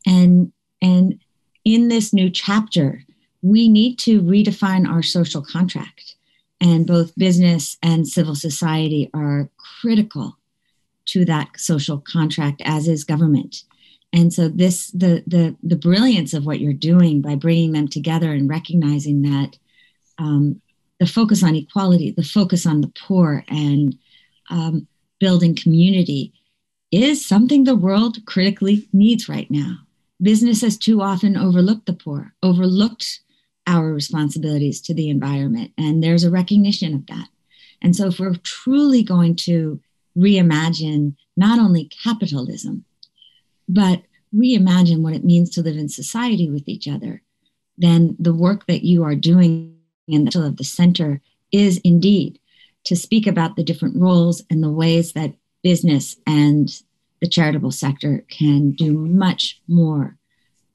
And, 0.08 0.52
and 0.82 1.20
in 1.64 1.88
this 1.88 2.14
new 2.14 2.30
chapter, 2.32 3.04
we 3.46 3.70
need 3.70 4.00
to 4.00 4.24
redefine 4.24 4.90
our 4.90 5.04
social 5.04 5.44
contract. 5.44 6.16
And 6.60 6.88
both 6.88 7.16
business 7.16 7.78
and 7.84 8.08
civil 8.08 8.34
society 8.34 9.12
are 9.14 9.50
critical 9.82 10.38
to 11.08 11.26
that 11.26 11.50
social 11.60 12.00
contract, 12.00 12.64
as 12.66 12.88
is 12.88 13.04
government. 13.04 13.64
And 14.12 14.34
so 14.34 14.50
this 14.50 14.90
the 14.92 15.24
the 15.28 15.56
the 15.62 15.76
brilliance 15.76 16.34
of 16.34 16.46
what 16.48 16.60
you're 16.60 16.74
doing 16.74 17.22
by 17.22 17.36
bringing 17.36 17.74
them 17.74 17.88
together 17.88 18.32
and 18.32 18.50
recognizing 18.50 19.22
that 19.24 19.58
um, 20.18 20.60
the 21.00 21.06
focus 21.06 21.44
on 21.44 21.56
equality, 21.56 22.10
the 22.10 22.24
focus 22.24 22.66
on 22.66 22.82
the 22.82 22.92
poor, 23.06 23.44
and 23.48 23.96
um, 24.50 24.88
building 25.20 25.56
community 25.56 26.34
is 26.92 27.24
something 27.24 27.64
the 27.64 27.76
world 27.76 28.26
critically 28.26 28.88
needs 28.92 29.30
right 29.30 29.52
now. 29.52 29.78
Business 30.20 30.62
has 30.62 30.78
too 30.78 31.02
often 31.02 31.38
overlooked 31.38 31.86
the 31.86 31.94
poor, 31.94 32.34
overlooked 32.42 33.20
our 33.68 33.92
responsibilities 33.94 34.82
to 34.82 34.94
the 34.94 35.10
environment, 35.10 35.72
and 35.78 36.04
there's 36.04 36.24
a 36.24 36.32
recognition 36.32 36.94
of 36.94 37.06
that. 37.08 37.28
And 37.82 37.96
so, 37.96 38.08
if 38.08 38.20
we're 38.20 38.36
truly 38.36 39.04
going 39.04 39.36
to 39.38 39.80
reimagine 40.18 41.16
not 41.36 41.60
only 41.60 41.90
capitalism, 42.04 42.86
but 43.68 44.04
reimagine 44.34 45.02
what 45.02 45.14
it 45.14 45.26
means 45.26 45.50
to 45.52 45.62
live 45.62 45.78
in 45.78 45.90
society 45.90 46.50
with 46.50 46.68
each 46.68 46.88
other, 46.88 47.22
then 47.78 48.16
the 48.20 48.34
work 48.34 48.66
that 48.68 48.84
you 48.84 49.04
are 49.04 49.16
doing 49.16 49.78
in 50.08 50.26
the 50.26 50.46
of 50.46 50.58
the 50.58 50.64
center 50.64 51.22
is 51.52 51.80
indeed 51.84 52.40
to 52.84 52.96
speak 52.96 53.26
about 53.26 53.56
the 53.56 53.64
different 53.64 53.96
roles 53.98 54.44
and 54.50 54.64
the 54.64 54.70
ways 54.70 55.14
that 55.14 55.34
business 55.64 56.16
and 56.28 56.82
the 57.22 57.28
charitable 57.28 57.72
sector 57.72 58.24
can 58.30 58.72
do 58.72 58.94
much 58.94 59.60
more 59.68 60.18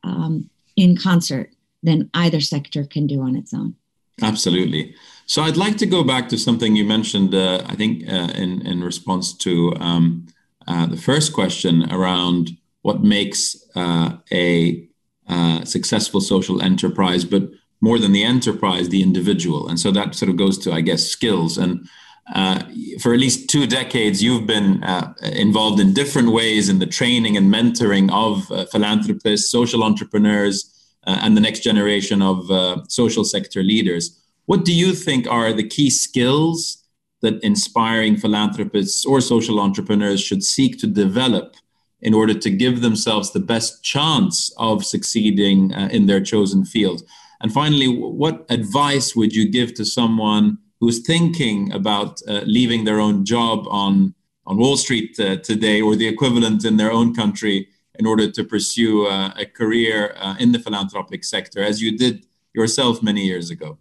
um, 0.02 0.50
in 0.76 0.96
concert 0.96 1.50
than 1.82 2.10
either 2.14 2.40
sector 2.40 2.84
can 2.84 3.06
do 3.06 3.22
on 3.22 3.36
its 3.36 3.54
own. 3.54 3.74
Absolutely. 4.22 4.94
So 5.26 5.42
I'd 5.42 5.56
like 5.56 5.76
to 5.78 5.86
go 5.86 6.02
back 6.02 6.28
to 6.30 6.38
something 6.38 6.76
you 6.76 6.84
mentioned, 6.84 7.34
uh, 7.34 7.62
I 7.66 7.74
think, 7.74 8.02
uh, 8.08 8.32
in, 8.34 8.66
in 8.66 8.82
response 8.82 9.32
to 9.38 9.74
um, 9.76 10.26
uh, 10.66 10.86
the 10.86 10.96
first 10.96 11.32
question 11.32 11.90
around 11.92 12.50
what 12.82 13.02
makes 13.02 13.56
uh, 13.76 14.16
a 14.32 14.86
uh, 15.28 15.64
successful 15.64 16.20
social 16.20 16.60
enterprise, 16.60 17.24
but 17.24 17.48
more 17.80 17.98
than 17.98 18.12
the 18.12 18.24
enterprise, 18.24 18.88
the 18.88 19.02
individual. 19.02 19.68
And 19.68 19.78
so 19.78 19.90
that 19.92 20.14
sort 20.14 20.30
of 20.30 20.36
goes 20.36 20.58
to, 20.58 20.72
I 20.72 20.80
guess, 20.80 21.04
skills. 21.04 21.56
And 21.56 21.88
uh, 22.34 22.62
for 23.00 23.14
at 23.14 23.20
least 23.20 23.48
two 23.48 23.66
decades, 23.66 24.22
you've 24.22 24.46
been 24.46 24.84
involved 25.22 25.80
in 25.80 25.94
different 25.94 26.32
ways 26.32 26.68
in 26.68 26.78
the 26.78 26.86
training 26.86 27.36
and 27.36 27.52
mentoring 27.52 28.10
of 28.12 28.68
philanthropists, 28.70 29.50
social 29.50 29.82
entrepreneurs, 29.82 30.79
uh, 31.06 31.18
and 31.22 31.36
the 31.36 31.40
next 31.40 31.60
generation 31.60 32.22
of 32.22 32.50
uh, 32.50 32.82
social 32.88 33.24
sector 33.24 33.62
leaders. 33.62 34.20
What 34.46 34.64
do 34.64 34.74
you 34.74 34.92
think 34.92 35.26
are 35.26 35.52
the 35.52 35.66
key 35.66 35.90
skills 35.90 36.84
that 37.22 37.42
inspiring 37.44 38.16
philanthropists 38.16 39.04
or 39.04 39.20
social 39.20 39.60
entrepreneurs 39.60 40.20
should 40.20 40.42
seek 40.42 40.78
to 40.78 40.86
develop 40.86 41.54
in 42.00 42.14
order 42.14 42.34
to 42.34 42.50
give 42.50 42.80
themselves 42.80 43.30
the 43.30 43.40
best 43.40 43.82
chance 43.82 44.52
of 44.56 44.84
succeeding 44.84 45.72
uh, 45.74 45.88
in 45.92 46.06
their 46.06 46.20
chosen 46.20 46.64
field? 46.64 47.02
And 47.40 47.52
finally, 47.52 47.88
what 47.88 48.44
advice 48.50 49.16
would 49.16 49.34
you 49.34 49.50
give 49.50 49.74
to 49.74 49.84
someone 49.84 50.58
who's 50.80 51.06
thinking 51.06 51.72
about 51.72 52.20
uh, 52.26 52.40
leaving 52.44 52.84
their 52.84 53.00
own 53.00 53.24
job 53.24 53.66
on, 53.70 54.14
on 54.46 54.56
Wall 54.56 54.76
Street 54.76 55.18
uh, 55.20 55.36
today 55.36 55.80
or 55.80 55.94
the 55.94 56.08
equivalent 56.08 56.64
in 56.64 56.76
their 56.76 56.92
own 56.92 57.14
country 57.14 57.68
in 58.00 58.06
order 58.06 58.30
to 58.30 58.42
pursue 58.42 59.06
uh, 59.06 59.30
a 59.36 59.44
career 59.44 60.14
uh, 60.18 60.34
in 60.40 60.52
the 60.52 60.58
philanthropic 60.58 61.22
sector, 61.22 61.62
as 61.62 61.82
you 61.82 61.98
did 61.98 62.24
yourself 62.54 63.02
many 63.02 63.26
years 63.26 63.50
ago? 63.50 63.76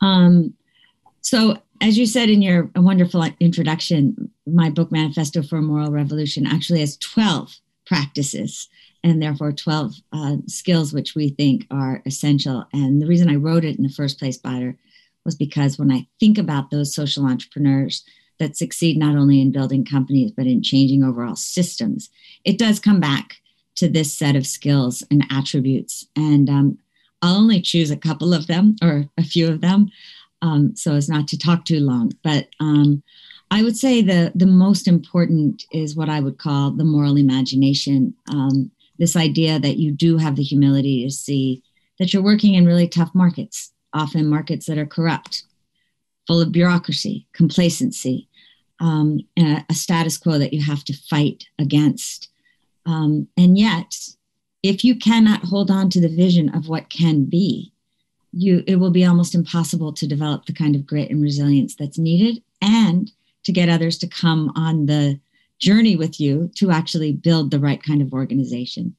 Um, 0.00 0.54
so, 1.20 1.58
as 1.80 1.98
you 1.98 2.06
said 2.06 2.30
in 2.30 2.42
your 2.42 2.70
wonderful 2.76 3.24
introduction, 3.40 4.30
my 4.46 4.70
book, 4.70 4.92
Manifesto 4.92 5.42
for 5.42 5.56
a 5.56 5.62
Moral 5.62 5.90
Revolution, 5.90 6.46
actually 6.46 6.78
has 6.78 6.96
12 6.98 7.58
practices 7.86 8.68
and 9.02 9.20
therefore 9.20 9.50
12 9.50 9.94
uh, 10.12 10.36
skills 10.46 10.92
which 10.92 11.16
we 11.16 11.30
think 11.30 11.66
are 11.72 12.02
essential. 12.06 12.64
And 12.72 13.02
the 13.02 13.08
reason 13.08 13.28
I 13.28 13.34
wrote 13.34 13.64
it 13.64 13.76
in 13.76 13.82
the 13.82 13.88
first 13.88 14.20
place, 14.20 14.38
Badr, 14.38 14.70
was 15.24 15.34
because 15.34 15.76
when 15.76 15.90
I 15.90 16.06
think 16.20 16.38
about 16.38 16.70
those 16.70 16.94
social 16.94 17.26
entrepreneurs 17.26 18.04
that 18.42 18.56
succeed 18.56 18.98
not 18.98 19.16
only 19.16 19.40
in 19.40 19.52
building 19.52 19.84
companies, 19.84 20.32
but 20.32 20.46
in 20.46 20.62
changing 20.62 21.02
overall 21.02 21.36
systems, 21.36 22.10
it 22.44 22.58
does 22.58 22.80
come 22.80 23.00
back 23.00 23.36
to 23.76 23.88
this 23.88 24.12
set 24.12 24.36
of 24.36 24.46
skills 24.46 25.02
and 25.10 25.24
attributes. 25.30 26.06
And 26.16 26.50
um, 26.50 26.78
I'll 27.22 27.36
only 27.36 27.60
choose 27.60 27.90
a 27.90 27.96
couple 27.96 28.34
of 28.34 28.46
them 28.48 28.76
or 28.82 29.06
a 29.16 29.22
few 29.22 29.48
of 29.48 29.60
them 29.60 29.90
um, 30.42 30.74
so 30.76 30.94
as 30.94 31.08
not 31.08 31.28
to 31.28 31.38
talk 31.38 31.64
too 31.64 31.80
long. 31.80 32.12
But 32.22 32.48
um, 32.60 33.02
I 33.50 33.62
would 33.62 33.76
say 33.76 34.02
the, 34.02 34.32
the 34.34 34.46
most 34.46 34.88
important 34.88 35.64
is 35.72 35.96
what 35.96 36.08
I 36.08 36.20
would 36.20 36.38
call 36.38 36.72
the 36.72 36.84
moral 36.84 37.16
imagination. 37.16 38.14
Um, 38.28 38.70
this 38.98 39.16
idea 39.16 39.58
that 39.58 39.78
you 39.78 39.92
do 39.92 40.18
have 40.18 40.36
the 40.36 40.42
humility 40.42 41.04
to 41.04 41.10
see 41.10 41.62
that 41.98 42.12
you're 42.12 42.22
working 42.22 42.54
in 42.54 42.66
really 42.66 42.88
tough 42.88 43.14
markets, 43.14 43.72
often 43.94 44.26
markets 44.26 44.66
that 44.66 44.78
are 44.78 44.86
corrupt, 44.86 45.44
full 46.26 46.40
of 46.40 46.52
bureaucracy, 46.52 47.26
complacency, 47.32 48.28
um, 48.82 49.20
a, 49.38 49.64
a, 49.70 49.74
status 49.74 50.18
quo 50.18 50.38
that 50.38 50.52
you 50.52 50.60
have 50.60 50.82
to 50.84 50.92
fight 50.92 51.44
against. 51.58 52.28
Um, 52.84 53.28
and 53.36 53.56
yet, 53.56 53.96
if 54.64 54.84
you 54.84 54.96
cannot 54.96 55.44
hold 55.44 55.70
on 55.70 55.88
to 55.90 56.00
the 56.00 56.08
vision 56.08 56.48
of 56.48 56.68
what 56.68 56.90
can 56.90 57.24
be, 57.24 57.72
you 58.32 58.64
it 58.66 58.76
will 58.76 58.90
be 58.90 59.04
almost 59.04 59.36
impossible 59.36 59.92
to 59.92 60.06
develop 60.06 60.46
the 60.46 60.52
kind 60.52 60.74
of 60.74 60.84
grit 60.84 61.10
and 61.10 61.22
resilience 61.22 61.76
that's 61.76 61.98
needed 61.98 62.42
and 62.60 63.12
to 63.44 63.52
get 63.52 63.68
others 63.68 63.98
to 63.98 64.08
come 64.08 64.50
on 64.56 64.86
the 64.86 65.20
journey 65.60 65.94
with 65.94 66.18
you 66.18 66.50
to 66.56 66.72
actually 66.72 67.12
build 67.12 67.50
the 67.50 67.60
right 67.60 67.82
kind 67.82 68.02
of 68.02 68.12
organization. 68.12 68.96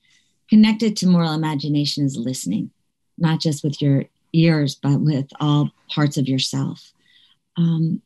Connected 0.50 0.96
to 0.96 1.08
moral 1.08 1.34
imagination 1.34 2.06
is 2.06 2.16
listening, 2.16 2.72
not 3.18 3.42
just 3.42 3.66
with 3.66 3.82
your 3.82 4.06
ears, 4.32 4.76
but 4.76 5.02
with 5.02 5.28
all 5.42 5.72
parts 5.90 6.16
of 6.16 6.28
yourself. 6.28 6.94
Um, 7.58 8.02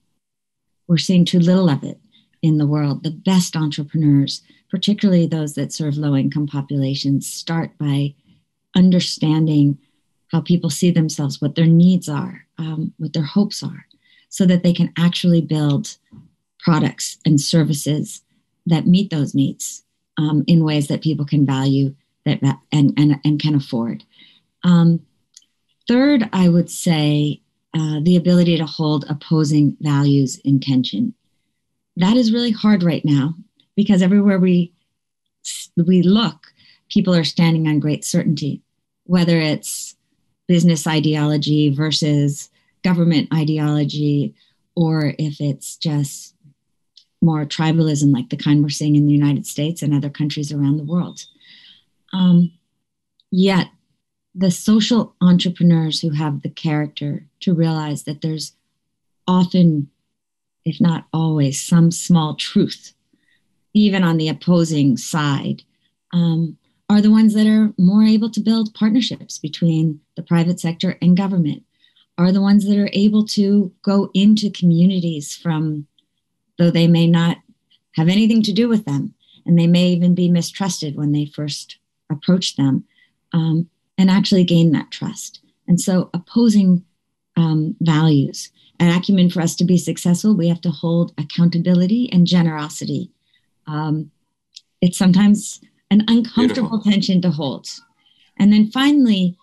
we're 0.88 0.98
seeing 0.98 1.25
too 1.25 1.39
little 1.39 1.70
of 1.70 1.84
it 1.84 2.00
in 2.41 2.58
the 2.58 2.67
world. 2.67 3.03
The 3.03 3.12
best 3.12 3.56
entrepreneurs, 3.56 4.41
particularly 4.70 5.27
those 5.27 5.53
that 5.56 5.74
serve 5.74 5.98
low 5.98 6.15
income 6.15 6.48
populations, 6.48 7.32
start 7.32 7.77
by 7.77 8.13
understanding 8.75 9.77
how 10.32 10.41
people 10.41 10.70
see 10.70 10.91
themselves, 10.91 11.41
what 11.41 11.56
their 11.56 11.65
needs 11.65 12.10
are, 12.10 12.46
um, 12.58 12.94
what 12.98 13.13
their 13.13 13.24
hopes 13.24 13.63
are, 13.63 13.86
so 14.29 14.46
that 14.46 14.63
they 14.63 14.74
can 14.74 14.94
actually 14.98 15.41
build 15.41 15.98
products 16.60 17.17
and 17.25 17.39
services 17.39 18.22
that 18.65 18.88
meet 18.88 19.10
those 19.10 19.34
needs 19.34 19.84
um, 20.17 20.44
in 20.48 20.63
ways 20.63 20.88
that 20.88 21.01
people 21.01 21.25
can 21.25 21.46
value 21.46 21.96
that, 22.25 22.41
and, 22.72 22.94
and, 22.98 23.20
and 23.24 23.39
can 23.39 23.56
afford. 23.56 24.03
Um, 24.63 25.06
third, 25.88 26.29
I 26.34 26.50
would 26.50 26.70
say 26.70 27.41
uh, 27.77 28.00
the 28.01 28.15
ability 28.15 28.57
to 28.57 28.65
hold 28.65 29.05
opposing 29.10 29.77
values 29.81 30.39
in 30.43 30.60
tension. 30.60 31.13
That 31.98 32.17
is 32.17 32.34
really 32.34 32.51
hard 32.51 32.84
right 32.84 33.03
now 33.05 33.36
because 33.75 34.01
everywhere 34.01 34.39
we 34.39 34.74
we 35.75 36.01
look, 36.01 36.48
people 36.89 37.15
are 37.15 37.24
standing 37.24 37.67
on 37.67 37.79
great 37.79 38.03
certainty, 38.03 38.62
whether 39.05 39.39
it's 39.39 39.96
business 40.48 40.88
ideology 40.88 41.69
versus 41.69 42.49
government 42.84 43.30
ideology, 43.34 44.34
or 44.75 45.13
if 45.19 45.39
it's 45.39 45.78
just 45.78 46.34
more 47.21 47.45
tribalism 47.45 48.13
like 48.13 48.30
the 48.30 48.38
kind 48.38 48.62
we're 48.62 48.69
seeing 48.69 48.95
in 48.95 49.06
the 49.06 49.13
United 49.13 49.45
States 49.45 49.82
and 49.82 49.93
other 49.93 50.10
countries 50.10 50.52
around 50.52 50.78
the 50.78 50.84
world. 50.84 51.25
Um, 52.13 52.52
yet, 53.32 53.67
the 54.38 54.52
social 54.52 55.15
entrepreneurs 55.19 56.00
who 56.00 56.12
have 56.12 56.43
the 56.43 56.50
character 56.50 57.26
to 57.39 57.56
realize 57.56 58.04
that 58.04 58.21
there's 58.21 58.54
often, 59.28 59.89
if 60.63 60.80
not 60.80 61.08
always, 61.12 61.60
some 61.60 61.89
small 61.89 62.36
truth, 62.36 62.93
even 63.73 64.04
on 64.04 64.17
the 64.17 64.30
opposing 64.30 64.95
side, 64.95 65.63
um, 66.13 66.56
are 66.88 67.02
the 67.02 67.12
ones 67.12 67.34
that 67.34 67.47
are 67.47 67.73
more 67.80 68.04
able 68.04 68.30
to 68.30 68.39
build 68.39 68.76
partnerships 68.76 69.39
between 69.39 70.00
the 70.15 70.21
private 70.21 70.60
sector 70.60 71.00
and 71.02 71.17
government, 71.17 71.63
are 72.19 72.32
the 72.32 72.41
ones 72.41 72.67
that 72.67 72.78
are 72.78 72.89
able 72.93 73.26
to 73.26 73.73
go 73.82 74.12
into 74.13 74.52
communities 74.52 75.36
from, 75.36 75.88
though 76.60 76.71
they 76.71 76.88
may 76.88 77.08
not 77.08 77.38
have 77.95 78.08
anything 78.08 78.43
to 78.43 78.54
do 78.54 78.69
with 78.69 78.86
them, 78.86 79.15
and 79.47 79.58
they 79.58 79.67
may 79.67 79.88
even 79.88 80.13
be 80.13 80.30
mistrusted 80.30 80.95
when 80.95 81.12
they 81.12 81.26
first 81.26 81.80
approach 82.12 82.56
them, 82.56 82.86
um, 83.34 83.67
and 83.97 84.10
actually 84.10 84.43
gain 84.43 84.71
that 84.71 84.91
trust. 84.91 85.41
And 85.67 85.79
so, 85.79 86.10
opposing 86.13 86.83
um, 87.36 87.75
values. 87.81 88.49
At 88.79 88.95
Acumen, 88.95 89.29
for 89.29 89.41
us 89.41 89.55
to 89.55 89.63
be 89.63 89.77
successful, 89.77 90.36
we 90.36 90.47
have 90.49 90.62
to 90.62 90.69
hold 90.69 91.13
accountability 91.17 92.12
and 92.12 92.27
generosity. 92.27 93.12
Um, 93.65 94.12
it's 94.81 94.97
sometimes 94.97 95.62
an 95.89 96.03
uncomfortable 96.07 96.69
Beautiful. 96.69 96.91
tension 96.91 97.21
to 97.21 97.31
hold. 97.31 97.67
And 98.38 98.53
then 98.53 98.69
finally, 98.71 99.38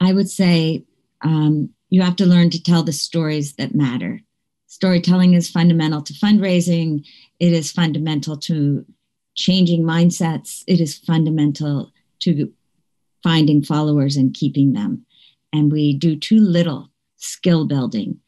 I 0.00 0.12
would 0.12 0.28
say 0.28 0.84
um, 1.22 1.70
you 1.88 2.02
have 2.02 2.16
to 2.16 2.26
learn 2.26 2.50
to 2.50 2.62
tell 2.62 2.82
the 2.82 2.92
stories 2.92 3.54
that 3.54 3.74
matter. 3.74 4.20
Storytelling 4.66 5.34
is 5.34 5.48
fundamental 5.48 6.02
to 6.02 6.12
fundraising, 6.14 7.06
it 7.38 7.52
is 7.52 7.72
fundamental 7.72 8.36
to 8.38 8.84
changing 9.34 9.82
mindsets, 9.82 10.64
it 10.66 10.80
is 10.80 10.98
fundamental 10.98 11.92
to 12.20 12.52
finding 13.24 13.64
followers 13.64 14.16
and 14.16 14.34
keeping 14.34 14.74
them. 14.74 15.04
And 15.52 15.72
we 15.72 15.94
do 15.94 16.14
too 16.14 16.38
little 16.38 16.90
skill 17.16 17.66
building 17.66 18.20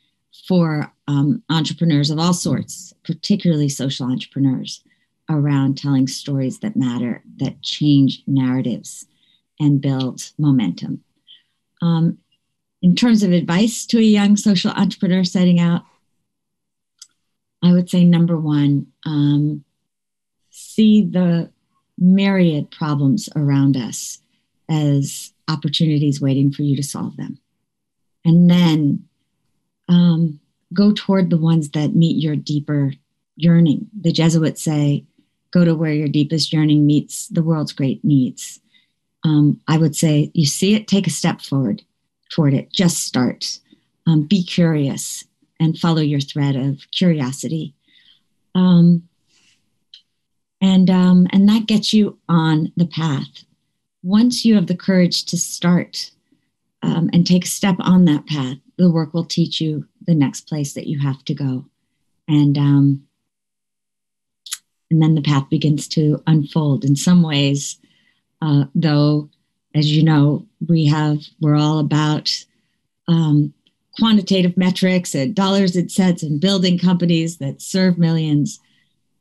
for 0.48 0.92
um, 1.06 1.42
entrepreneurs 1.50 2.10
of 2.10 2.18
all 2.18 2.32
sorts, 2.32 2.94
particularly 3.04 3.68
social 3.68 4.10
entrepreneurs 4.10 4.82
around 5.28 5.76
telling 5.76 6.06
stories 6.06 6.60
that 6.60 6.76
matter, 6.76 7.22
that 7.36 7.62
change 7.62 8.22
narratives 8.26 9.06
and 9.60 9.80
build 9.80 10.32
momentum. 10.38 11.02
Um, 11.82 12.18
in 12.80 12.94
terms 12.94 13.22
of 13.22 13.32
advice 13.32 13.84
to 13.86 13.98
a 13.98 14.02
young 14.02 14.36
social 14.36 14.70
entrepreneur 14.70 15.24
setting 15.24 15.60
out, 15.60 15.82
I 17.62 17.72
would 17.72 17.90
say 17.90 18.04
number 18.04 18.38
one, 18.38 18.86
um, 19.04 19.64
see 20.50 21.02
the 21.02 21.50
myriad 21.98 22.70
problems 22.70 23.28
around 23.34 23.76
us 23.76 24.20
as 24.68 25.32
opportunities 25.48 26.20
waiting 26.20 26.52
for 26.52 26.62
you 26.62 26.76
to 26.76 26.82
solve 26.82 27.16
them. 27.16 27.38
And 28.24 28.50
then 28.50 29.04
um, 29.88 30.40
go 30.72 30.92
toward 30.92 31.30
the 31.30 31.38
ones 31.38 31.70
that 31.70 31.94
meet 31.94 32.22
your 32.22 32.36
deeper 32.36 32.92
yearning. 33.36 33.88
The 34.00 34.12
Jesuits 34.12 34.62
say, 34.62 35.04
go 35.52 35.64
to 35.64 35.74
where 35.74 35.92
your 35.92 36.08
deepest 36.08 36.52
yearning 36.52 36.86
meets 36.86 37.28
the 37.28 37.42
world's 37.42 37.72
great 37.72 38.04
needs. 38.04 38.60
Um, 39.24 39.60
I 39.68 39.78
would 39.78 39.94
say 39.96 40.30
you 40.34 40.46
see 40.46 40.74
it, 40.74 40.88
take 40.88 41.06
a 41.06 41.10
step 41.10 41.40
forward 41.40 41.82
toward 42.30 42.54
it. 42.54 42.72
Just 42.72 43.04
start. 43.04 43.58
Um, 44.06 44.22
be 44.22 44.42
curious 44.42 45.24
and 45.58 45.78
follow 45.78 46.00
your 46.00 46.20
thread 46.20 46.56
of 46.56 46.90
curiosity. 46.90 47.74
Um, 48.54 49.08
and 50.60 50.88
um, 50.88 51.26
and 51.30 51.48
that 51.48 51.66
gets 51.66 51.92
you 51.92 52.18
on 52.28 52.72
the 52.76 52.86
path. 52.86 53.44
Once 54.06 54.44
you 54.44 54.54
have 54.54 54.68
the 54.68 54.76
courage 54.76 55.24
to 55.24 55.36
start 55.36 56.12
um, 56.84 57.10
and 57.12 57.26
take 57.26 57.44
a 57.44 57.48
step 57.48 57.74
on 57.80 58.04
that 58.04 58.24
path, 58.26 58.56
the 58.78 58.88
work 58.88 59.12
will 59.12 59.24
teach 59.24 59.60
you 59.60 59.84
the 60.06 60.14
next 60.14 60.42
place 60.42 60.74
that 60.74 60.86
you 60.86 60.96
have 61.00 61.24
to 61.24 61.34
go. 61.34 61.64
And 62.28 62.56
um, 62.56 63.02
and 64.92 65.02
then 65.02 65.16
the 65.16 65.22
path 65.22 65.50
begins 65.50 65.88
to 65.88 66.22
unfold. 66.28 66.84
In 66.84 66.94
some 66.94 67.20
ways, 67.20 67.80
uh, 68.40 68.66
though, 68.76 69.28
as 69.74 69.90
you 69.90 70.04
know, 70.04 70.46
we 70.68 70.86
have 70.86 71.18
we're 71.40 71.56
all 71.56 71.80
about 71.80 72.30
um, 73.08 73.52
quantitative 73.98 74.56
metrics 74.56 75.16
and 75.16 75.34
dollars 75.34 75.74
and 75.74 75.90
cents 75.90 76.22
and 76.22 76.40
building 76.40 76.78
companies 76.78 77.38
that 77.38 77.60
serve 77.60 77.98
millions. 77.98 78.60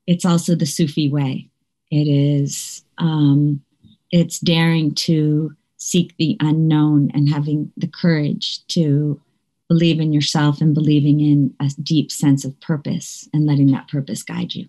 It's 0.05 0.25
also 0.25 0.53
the 0.53 0.67
Sufi 0.67 1.09
way. 1.09 1.49
It 1.89 2.07
is 2.07 2.83
um, 2.99 3.63
it's 4.11 4.39
daring 4.39 4.93
to 4.95 5.55
seek 5.77 6.15
the 6.17 6.37
unknown 6.39 7.11
and 7.13 7.29
having 7.29 7.71
the 7.77 7.87
courage 7.87 8.65
to 8.67 9.21
believe 9.67 9.99
in 9.99 10.13
yourself 10.13 10.61
and 10.61 10.73
believing 10.73 11.19
in 11.19 11.53
a 11.59 11.69
deep 11.81 12.11
sense 12.11 12.45
of 12.45 12.59
purpose 12.59 13.27
and 13.33 13.45
letting 13.45 13.71
that 13.71 13.87
purpose 13.87 14.23
guide 14.23 14.53
you. 14.53 14.67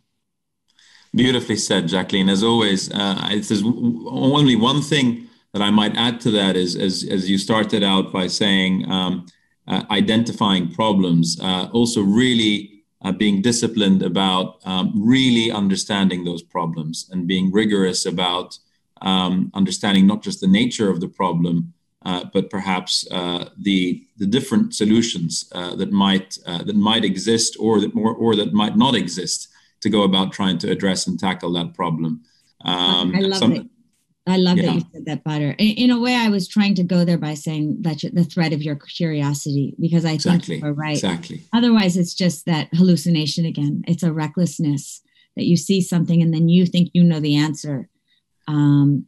Beautifully 1.14 1.57
said, 1.57 1.88
Jacqueline. 1.88 2.29
As 2.29 2.42
always, 2.42 2.90
uh, 2.92 3.29
there's 3.31 3.62
only 3.62 4.57
one 4.57 4.83
thing 4.83 5.29
that 5.53 5.62
I 5.62 5.70
might 5.70 5.96
add 5.96 6.20
to 6.22 6.31
that 6.33 6.57
is, 6.57 6.77
as, 6.77 7.05
as 7.05 7.31
you 7.31 7.38
started 7.38 7.83
out 7.83 8.12
by 8.12 8.27
saying, 8.27 8.90
um, 8.90 9.27
uh, 9.68 9.83
identifying 9.90 10.70
problems, 10.70 11.38
uh, 11.40 11.68
also 11.72 12.03
really 12.03 12.85
uh, 13.03 13.12
being 13.12 13.40
disciplined 13.42 14.03
about 14.03 14.61
um, 14.64 14.92
really 14.94 15.51
understanding 15.51 16.25
those 16.25 16.42
problems 16.42 17.09
and 17.11 17.27
being 17.27 17.51
rigorous 17.51 18.05
about 18.07 18.59
um, 19.03 19.51
understanding 19.55 20.07
not 20.07 20.23
just 20.23 20.41
the 20.41 20.47
nature 20.47 20.91
of 20.91 21.01
the 21.01 21.09
problem, 21.09 21.73
uh, 22.05 22.25
but 22.33 22.51
perhaps 22.51 23.07
uh, 23.11 23.49
the 23.59 24.03
the 24.17 24.27
different 24.27 24.75
solutions 24.75 25.51
uh, 25.53 25.75
that 25.75 25.91
might 25.91 26.39
uh, 26.47 26.63
that 26.63 26.77
might 26.77 27.05
exist 27.05 27.57
or 27.59 27.81
that 27.81 27.95
more 27.95 28.15
or 28.15 28.37
that 28.37 28.53
might 28.53 28.77
not 28.77 28.95
exist 28.95 29.49
to 29.81 29.91
go 29.91 30.03
about 30.03 30.33
trying 30.33 30.59
to 30.59 30.71
address 30.71 31.07
and 31.07 31.19
tackle 31.19 31.53
that 31.53 31.75
problem. 31.75 32.23
Um, 32.65 33.15
I 33.15 33.21
love 33.21 33.39
some, 33.39 33.53
it. 33.53 33.67
I 34.27 34.37
love 34.39 34.57
yeah. 34.57 34.67
that 34.67 34.75
you 34.75 34.83
said 34.93 35.05
that, 35.07 35.25
Badr. 35.25 35.55
In, 35.59 35.91
a 35.91 36.01
way, 36.01 36.15
I 36.15 36.29
was 36.29 36.49
trying 36.49 36.75
to 36.77 36.83
go 36.83 37.05
there 37.05 37.19
by 37.19 37.35
saying 37.35 37.83
that 37.83 37.99
the 38.13 38.25
thread 38.25 38.53
of 38.53 38.63
your 38.63 38.75
curiosity, 38.75 39.75
because 39.81 40.05
I 40.05 40.13
exactly. 40.13 40.57
think 40.57 40.65
you're 40.65 40.73
right. 40.73 40.95
Exactly. 40.95 41.43
Otherwise, 41.53 41.97
it's 41.97 42.15
just 42.15 42.45
that 42.47 42.69
hallucination 42.75 43.45
again. 43.45 43.85
It's 43.87 44.03
a 44.03 44.13
recklessness 44.13 45.01
that 45.37 45.45
you 45.45 45.57
see 45.57 45.81
something 45.81 46.23
and 46.23 46.35
then 46.35 46.49
you 46.49 46.67
think 46.67 46.91
you 46.93 47.05
know 47.05 47.21
the 47.21 47.37
answer. 47.37 47.89
Um, 48.47 49.07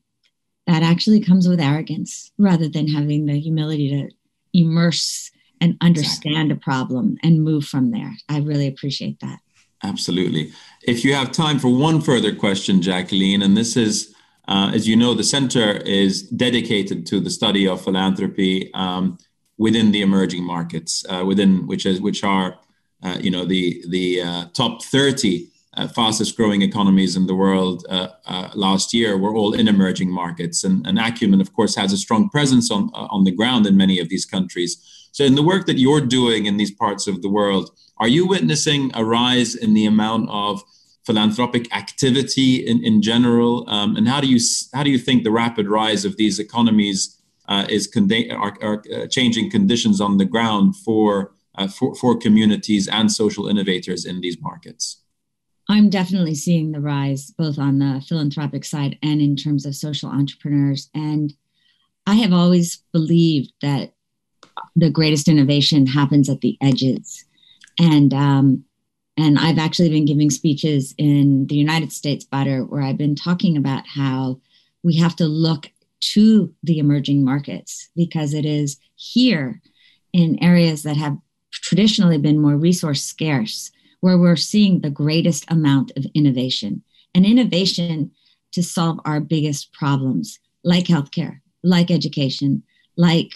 that 0.67 0.83
actually 0.83 1.21
comes 1.21 1.49
with 1.49 1.61
arrogance 1.61 2.31
rather 2.37 2.69
than 2.69 2.89
having 2.89 3.25
the 3.25 3.41
humility 3.41 3.89
to 3.89 4.11
immerse 4.53 5.31
and 5.61 5.77
understand 5.81 6.51
exactly. 6.51 6.53
a 6.53 6.57
problem 6.57 7.17
and 7.23 7.43
move 7.43 7.65
from 7.65 7.91
there. 7.91 8.13
I 8.29 8.41
really 8.41 8.67
appreciate 8.67 9.21
that. 9.21 9.39
Absolutely. 9.83 10.53
If 10.83 11.05
you 11.05 11.15
have 11.15 11.33
time 11.33 11.59
for 11.59 11.69
one 11.69 12.01
further 12.01 12.35
question, 12.35 12.83
Jacqueline, 12.83 13.43
and 13.43 13.57
this 13.57 13.77
is 13.77 14.15
uh, 14.49 14.71
as 14.75 14.89
you 14.89 14.97
know, 14.97 15.13
the 15.13 15.23
center 15.23 15.73
is 15.85 16.23
dedicated 16.23 17.05
to 17.07 17.21
the 17.21 17.29
study 17.29 17.69
of 17.69 17.83
philanthropy 17.83 18.73
um, 18.73 19.19
within 19.59 19.93
the 19.93 20.01
emerging 20.01 20.43
markets, 20.43 21.05
uh, 21.11 21.23
within 21.25 21.67
which 21.67 21.85
is 21.85 22.01
which 22.01 22.25
are, 22.25 22.59
uh, 23.03 23.19
you 23.21 23.31
know, 23.31 23.45
the 23.45 23.85
the 23.91 24.23
uh, 24.23 24.45
top 24.55 24.83
30 24.83 25.49
uh, 25.75 25.87
fastest 25.87 26.37
growing 26.37 26.63
economies 26.63 27.17
in 27.17 27.27
the 27.27 27.35
world 27.35 27.85
uh, 27.91 28.09
last 28.55 28.95
year 28.95 29.17
were 29.17 29.35
all 29.35 29.53
in 29.53 29.69
emerging 29.69 30.11
markets, 30.11 30.65
and, 30.65 30.87
and 30.87 30.99
Acumen, 30.99 31.41
of 31.41 31.53
course, 31.53 31.75
has 31.77 31.93
a 31.93 31.97
strong 31.97 32.29
presence 32.31 32.71
on 32.71 32.91
on 32.95 33.25
the 33.25 33.31
ground 33.31 33.67
in 33.67 33.77
many 33.77 33.99
of 33.99 34.09
these 34.09 34.25
countries. 34.25 34.79
So, 35.13 35.25
in 35.25 35.35
the 35.35 35.43
work 35.43 35.67
that 35.67 35.79
you're 35.79 36.01
doing 36.01 36.47
in 36.47 36.57
these 36.57 36.71
parts 36.71 37.07
of 37.07 37.23
the 37.23 37.29
world, 37.29 37.71
are 37.99 38.09
you 38.09 38.27
witnessing 38.27 38.91
a 38.95 39.05
rise 39.05 39.55
in 39.55 39.75
the 39.75 39.85
amount 39.85 40.29
of 40.31 40.63
philanthropic 41.05 41.75
activity 41.75 42.57
in, 42.57 42.85
in 42.85 43.03
general? 43.03 43.69
Um, 43.69 43.97
and 43.97 44.09
how 44.09 44.21
do 44.21 44.29
you 44.29 44.39
how 44.73 44.83
do 44.83 44.91
you 44.91 44.99
think 44.99 45.25
the 45.25 45.31
rapid 45.31 45.67
rise 45.67 46.05
of 46.05 46.17
these 46.17 46.39
economies 46.39 47.17
uh, 47.49 47.67
is 47.69 47.91
are, 48.31 48.57
are 48.63 48.83
uh, 48.95 49.07
changing 49.07 49.51
conditions 49.51 50.01
on 50.01 50.19
the 50.19 50.25
ground 50.25 50.77
for, 50.77 51.33
uh, 51.57 51.67
for 51.67 51.95
for 51.95 52.17
communities 52.17 52.87
and 52.87 53.11
social 53.11 53.49
innovators 53.49 54.05
in 54.05 54.21
these 54.21 54.41
markets? 54.41 54.99
I'm 55.69 55.91
definitely 55.91 56.35
seeing 56.35 56.73
the 56.73 56.81
rise 56.81 57.31
both 57.31 57.59
on 57.59 57.79
the 57.79 58.03
philanthropic 58.09 58.65
side 58.65 58.99
and 59.03 59.21
in 59.21 59.37
terms 59.37 59.67
of 59.67 59.75
social 59.75 60.09
entrepreneurs. 60.09 60.89
And 60.95 61.35
I 62.07 62.15
have 62.15 62.33
always 62.33 62.83
believed 62.93 63.53
that 63.61 63.93
the 64.75 64.91
greatest 64.91 65.29
innovation 65.29 65.87
happens 65.87 66.29
at 66.29 66.41
the 66.41 66.57
edges. 66.61 67.25
And 67.79 68.15
um, 68.15 68.65
and 69.19 69.37
I've 69.39 69.59
actually 69.59 69.89
been 69.91 70.05
giving 70.05 70.31
speeches 70.31 70.95
in 70.97 71.49
the 71.49 71.57
United 71.57 71.93
States 71.93 72.25
Badr 72.25 72.63
where 72.63 72.83
I've 72.83 72.97
been 72.97 73.17
talking 73.17 73.57
about 73.57 73.85
how 73.87 74.41
we 74.85 74.97
have 74.97 75.17
to 75.17 75.27
look 75.27 75.71
to 76.01 76.55
the 76.63 76.79
emerging 76.79 77.25
markets 77.25 77.89
because 77.97 78.33
it 78.33 78.47
is 78.47 78.79
here 78.95 79.61
in 80.13 80.43
areas 80.43 80.85
that 80.85 80.97
have 80.97 81.19
traditionally 81.51 82.19
been 82.19 82.41
more 82.41 82.57
resource 82.57 83.03
scarce 83.03 83.73
where 84.01 84.19
we're 84.19 84.37
seeing 84.37 84.81
the 84.81 84.91
greatest 84.91 85.45
amount 85.51 85.93
of 85.97 86.07
innovation 86.15 86.83
and 87.15 87.27
innovation 87.27 88.11
to 88.53 88.63
solve 88.63 89.01
our 89.05 89.21
biggest 89.21 89.73
problems 89.73 90.39
like 90.65 90.85
healthcare, 90.85 91.41
like 91.63 91.91
education, 91.91 92.63
like 92.97 93.33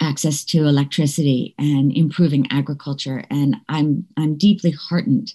access 0.00 0.44
to 0.44 0.66
electricity 0.66 1.54
and 1.58 1.96
improving 1.96 2.46
agriculture. 2.50 3.24
And 3.30 3.56
I'm 3.68 4.06
I'm 4.16 4.36
deeply 4.36 4.72
heartened 4.72 5.34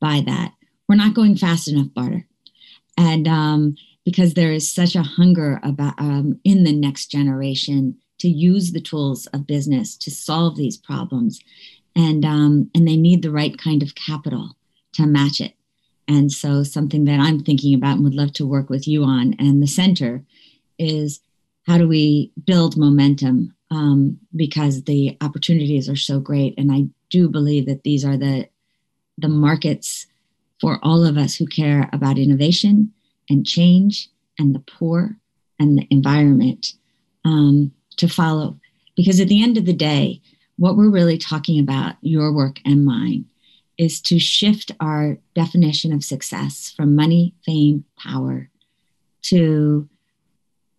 by 0.00 0.22
that. 0.26 0.52
We're 0.88 0.96
not 0.96 1.14
going 1.14 1.36
fast 1.36 1.68
enough, 1.68 1.88
Badr. 1.94 2.20
and 2.96 3.28
um, 3.28 3.76
because 4.04 4.34
there 4.34 4.52
is 4.52 4.72
such 4.72 4.96
a 4.96 5.02
hunger 5.02 5.60
about 5.62 5.94
um, 5.98 6.40
in 6.44 6.64
the 6.64 6.72
next 6.72 7.10
generation 7.10 7.96
to 8.18 8.28
use 8.28 8.72
the 8.72 8.80
tools 8.80 9.26
of 9.26 9.46
business 9.46 9.96
to 9.96 10.10
solve 10.10 10.56
these 10.56 10.76
problems, 10.76 11.40
and 11.96 12.24
um, 12.24 12.70
and 12.74 12.86
they 12.86 12.96
need 12.96 13.22
the 13.22 13.30
right 13.30 13.56
kind 13.58 13.82
of 13.82 13.94
capital 13.94 14.56
to 14.94 15.06
match 15.06 15.40
it. 15.40 15.54
And 16.08 16.32
so, 16.32 16.62
something 16.62 17.04
that 17.04 17.20
I'm 17.20 17.40
thinking 17.40 17.74
about 17.74 17.96
and 17.96 18.04
would 18.04 18.14
love 18.14 18.32
to 18.34 18.46
work 18.46 18.70
with 18.70 18.88
you 18.88 19.04
on 19.04 19.34
and 19.38 19.62
the 19.62 19.66
center 19.66 20.24
is 20.78 21.20
how 21.66 21.78
do 21.78 21.86
we 21.86 22.32
build 22.46 22.76
momentum 22.76 23.54
um, 23.70 24.18
because 24.34 24.82
the 24.84 25.16
opportunities 25.20 25.88
are 25.88 25.96
so 25.96 26.18
great. 26.18 26.54
And 26.58 26.72
I 26.72 26.86
do 27.10 27.28
believe 27.28 27.66
that 27.66 27.82
these 27.82 28.04
are 28.04 28.16
the 28.16 28.48
the 29.18 29.28
markets 29.28 30.06
for 30.60 30.78
all 30.82 31.04
of 31.04 31.16
us 31.16 31.34
who 31.34 31.46
care 31.46 31.88
about 31.92 32.18
innovation 32.18 32.92
and 33.28 33.46
change 33.46 34.08
and 34.38 34.54
the 34.54 34.60
poor 34.60 35.16
and 35.58 35.78
the 35.78 35.86
environment 35.90 36.74
um, 37.24 37.72
to 37.96 38.08
follow. 38.08 38.58
Because 38.96 39.20
at 39.20 39.28
the 39.28 39.42
end 39.42 39.56
of 39.56 39.66
the 39.66 39.74
day, 39.74 40.20
what 40.60 40.76
we're 40.76 40.90
really 40.90 41.18
talking 41.18 41.58
about, 41.58 41.96
your 42.02 42.32
work 42.32 42.60
and 42.64 42.84
mine, 42.84 43.24
is 43.78 44.00
to 44.02 44.18
shift 44.18 44.70
our 44.78 45.18
definition 45.34 45.92
of 45.92 46.04
success 46.04 46.72
from 46.76 46.94
money, 46.94 47.34
fame, 47.44 47.84
power 47.96 48.50
to 49.22 49.88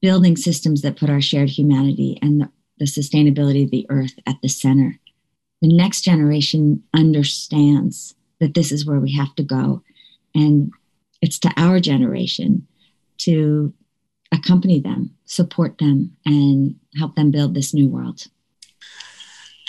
building 0.01 0.37
systems 0.37 0.81
that 0.81 0.97
put 0.97 1.09
our 1.09 1.21
shared 1.21 1.49
humanity 1.49 2.17
and 2.21 2.41
the 2.41 2.49
the 2.81 2.87
sustainability 2.87 3.63
of 3.63 3.69
the 3.69 3.85
earth 3.89 4.17
at 4.25 4.41
the 4.41 4.49
center. 4.49 4.99
The 5.61 5.71
next 5.71 6.01
generation 6.01 6.81
understands 6.95 8.15
that 8.39 8.55
this 8.55 8.71
is 8.71 8.87
where 8.87 8.99
we 8.99 9.13
have 9.13 9.35
to 9.35 9.43
go. 9.43 9.83
And 10.33 10.71
it's 11.21 11.37
to 11.39 11.53
our 11.57 11.79
generation 11.79 12.65
to 13.19 13.71
accompany 14.31 14.79
them, 14.79 15.15
support 15.25 15.77
them, 15.77 16.17
and 16.25 16.75
help 16.97 17.15
them 17.15 17.29
build 17.29 17.53
this 17.53 17.71
new 17.71 17.87
world. 17.87 18.25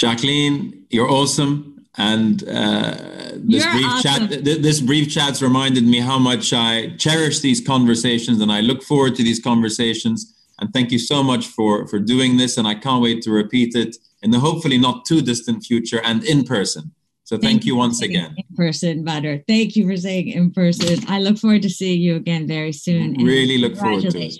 Jacqueline, 0.02 0.84
you're 0.90 1.08
awesome. 1.08 1.86
And 1.96 2.42
uh, 2.48 2.94
this 3.36 3.64
you're 3.64 3.72
brief 3.72 3.86
awesome. 3.86 4.28
chat, 4.28 4.44
th- 4.44 4.62
this 4.62 4.80
brief 4.80 5.08
chat's 5.08 5.40
reminded 5.40 5.84
me 5.84 6.00
how 6.00 6.18
much 6.18 6.52
I 6.52 6.96
cherish 6.96 7.38
these 7.38 7.60
conversations, 7.60 8.40
and 8.40 8.50
I 8.50 8.62
look 8.62 8.82
forward 8.82 9.14
to 9.16 9.22
these 9.22 9.38
conversations. 9.38 10.34
And 10.58 10.72
thank 10.72 10.90
you 10.90 10.98
so 10.98 11.22
much 11.22 11.46
for, 11.46 11.86
for 11.86 12.00
doing 12.00 12.36
this. 12.36 12.56
And 12.56 12.66
I 12.66 12.74
can't 12.74 13.00
wait 13.00 13.22
to 13.22 13.30
repeat 13.30 13.76
it 13.76 13.96
in 14.22 14.32
the 14.32 14.40
hopefully 14.40 14.76
not 14.76 15.04
too 15.04 15.22
distant 15.22 15.64
future 15.64 16.00
and 16.02 16.24
in 16.24 16.42
person. 16.42 16.92
So 17.22 17.36
thank, 17.36 17.44
thank 17.44 17.64
you 17.64 17.76
once 17.76 18.02
again. 18.02 18.34
In 18.36 18.56
person, 18.56 19.04
Badr. 19.04 19.36
Thank 19.46 19.76
you 19.76 19.86
for 19.86 19.96
saying 19.96 20.28
in 20.28 20.50
person. 20.50 20.98
I 21.06 21.20
look 21.20 21.38
forward 21.38 21.62
to 21.62 21.70
seeing 21.70 22.00
you 22.00 22.16
again 22.16 22.48
very 22.48 22.72
soon. 22.72 23.14
Really 23.24 23.58
look 23.58 23.76
forward 23.76 24.10
to 24.10 24.18
it. 24.18 24.34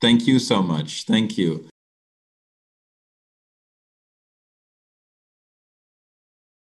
Thank 0.00 0.26
you 0.26 0.40
so 0.40 0.62
much. 0.62 1.04
Thank 1.04 1.38
you. 1.38 1.69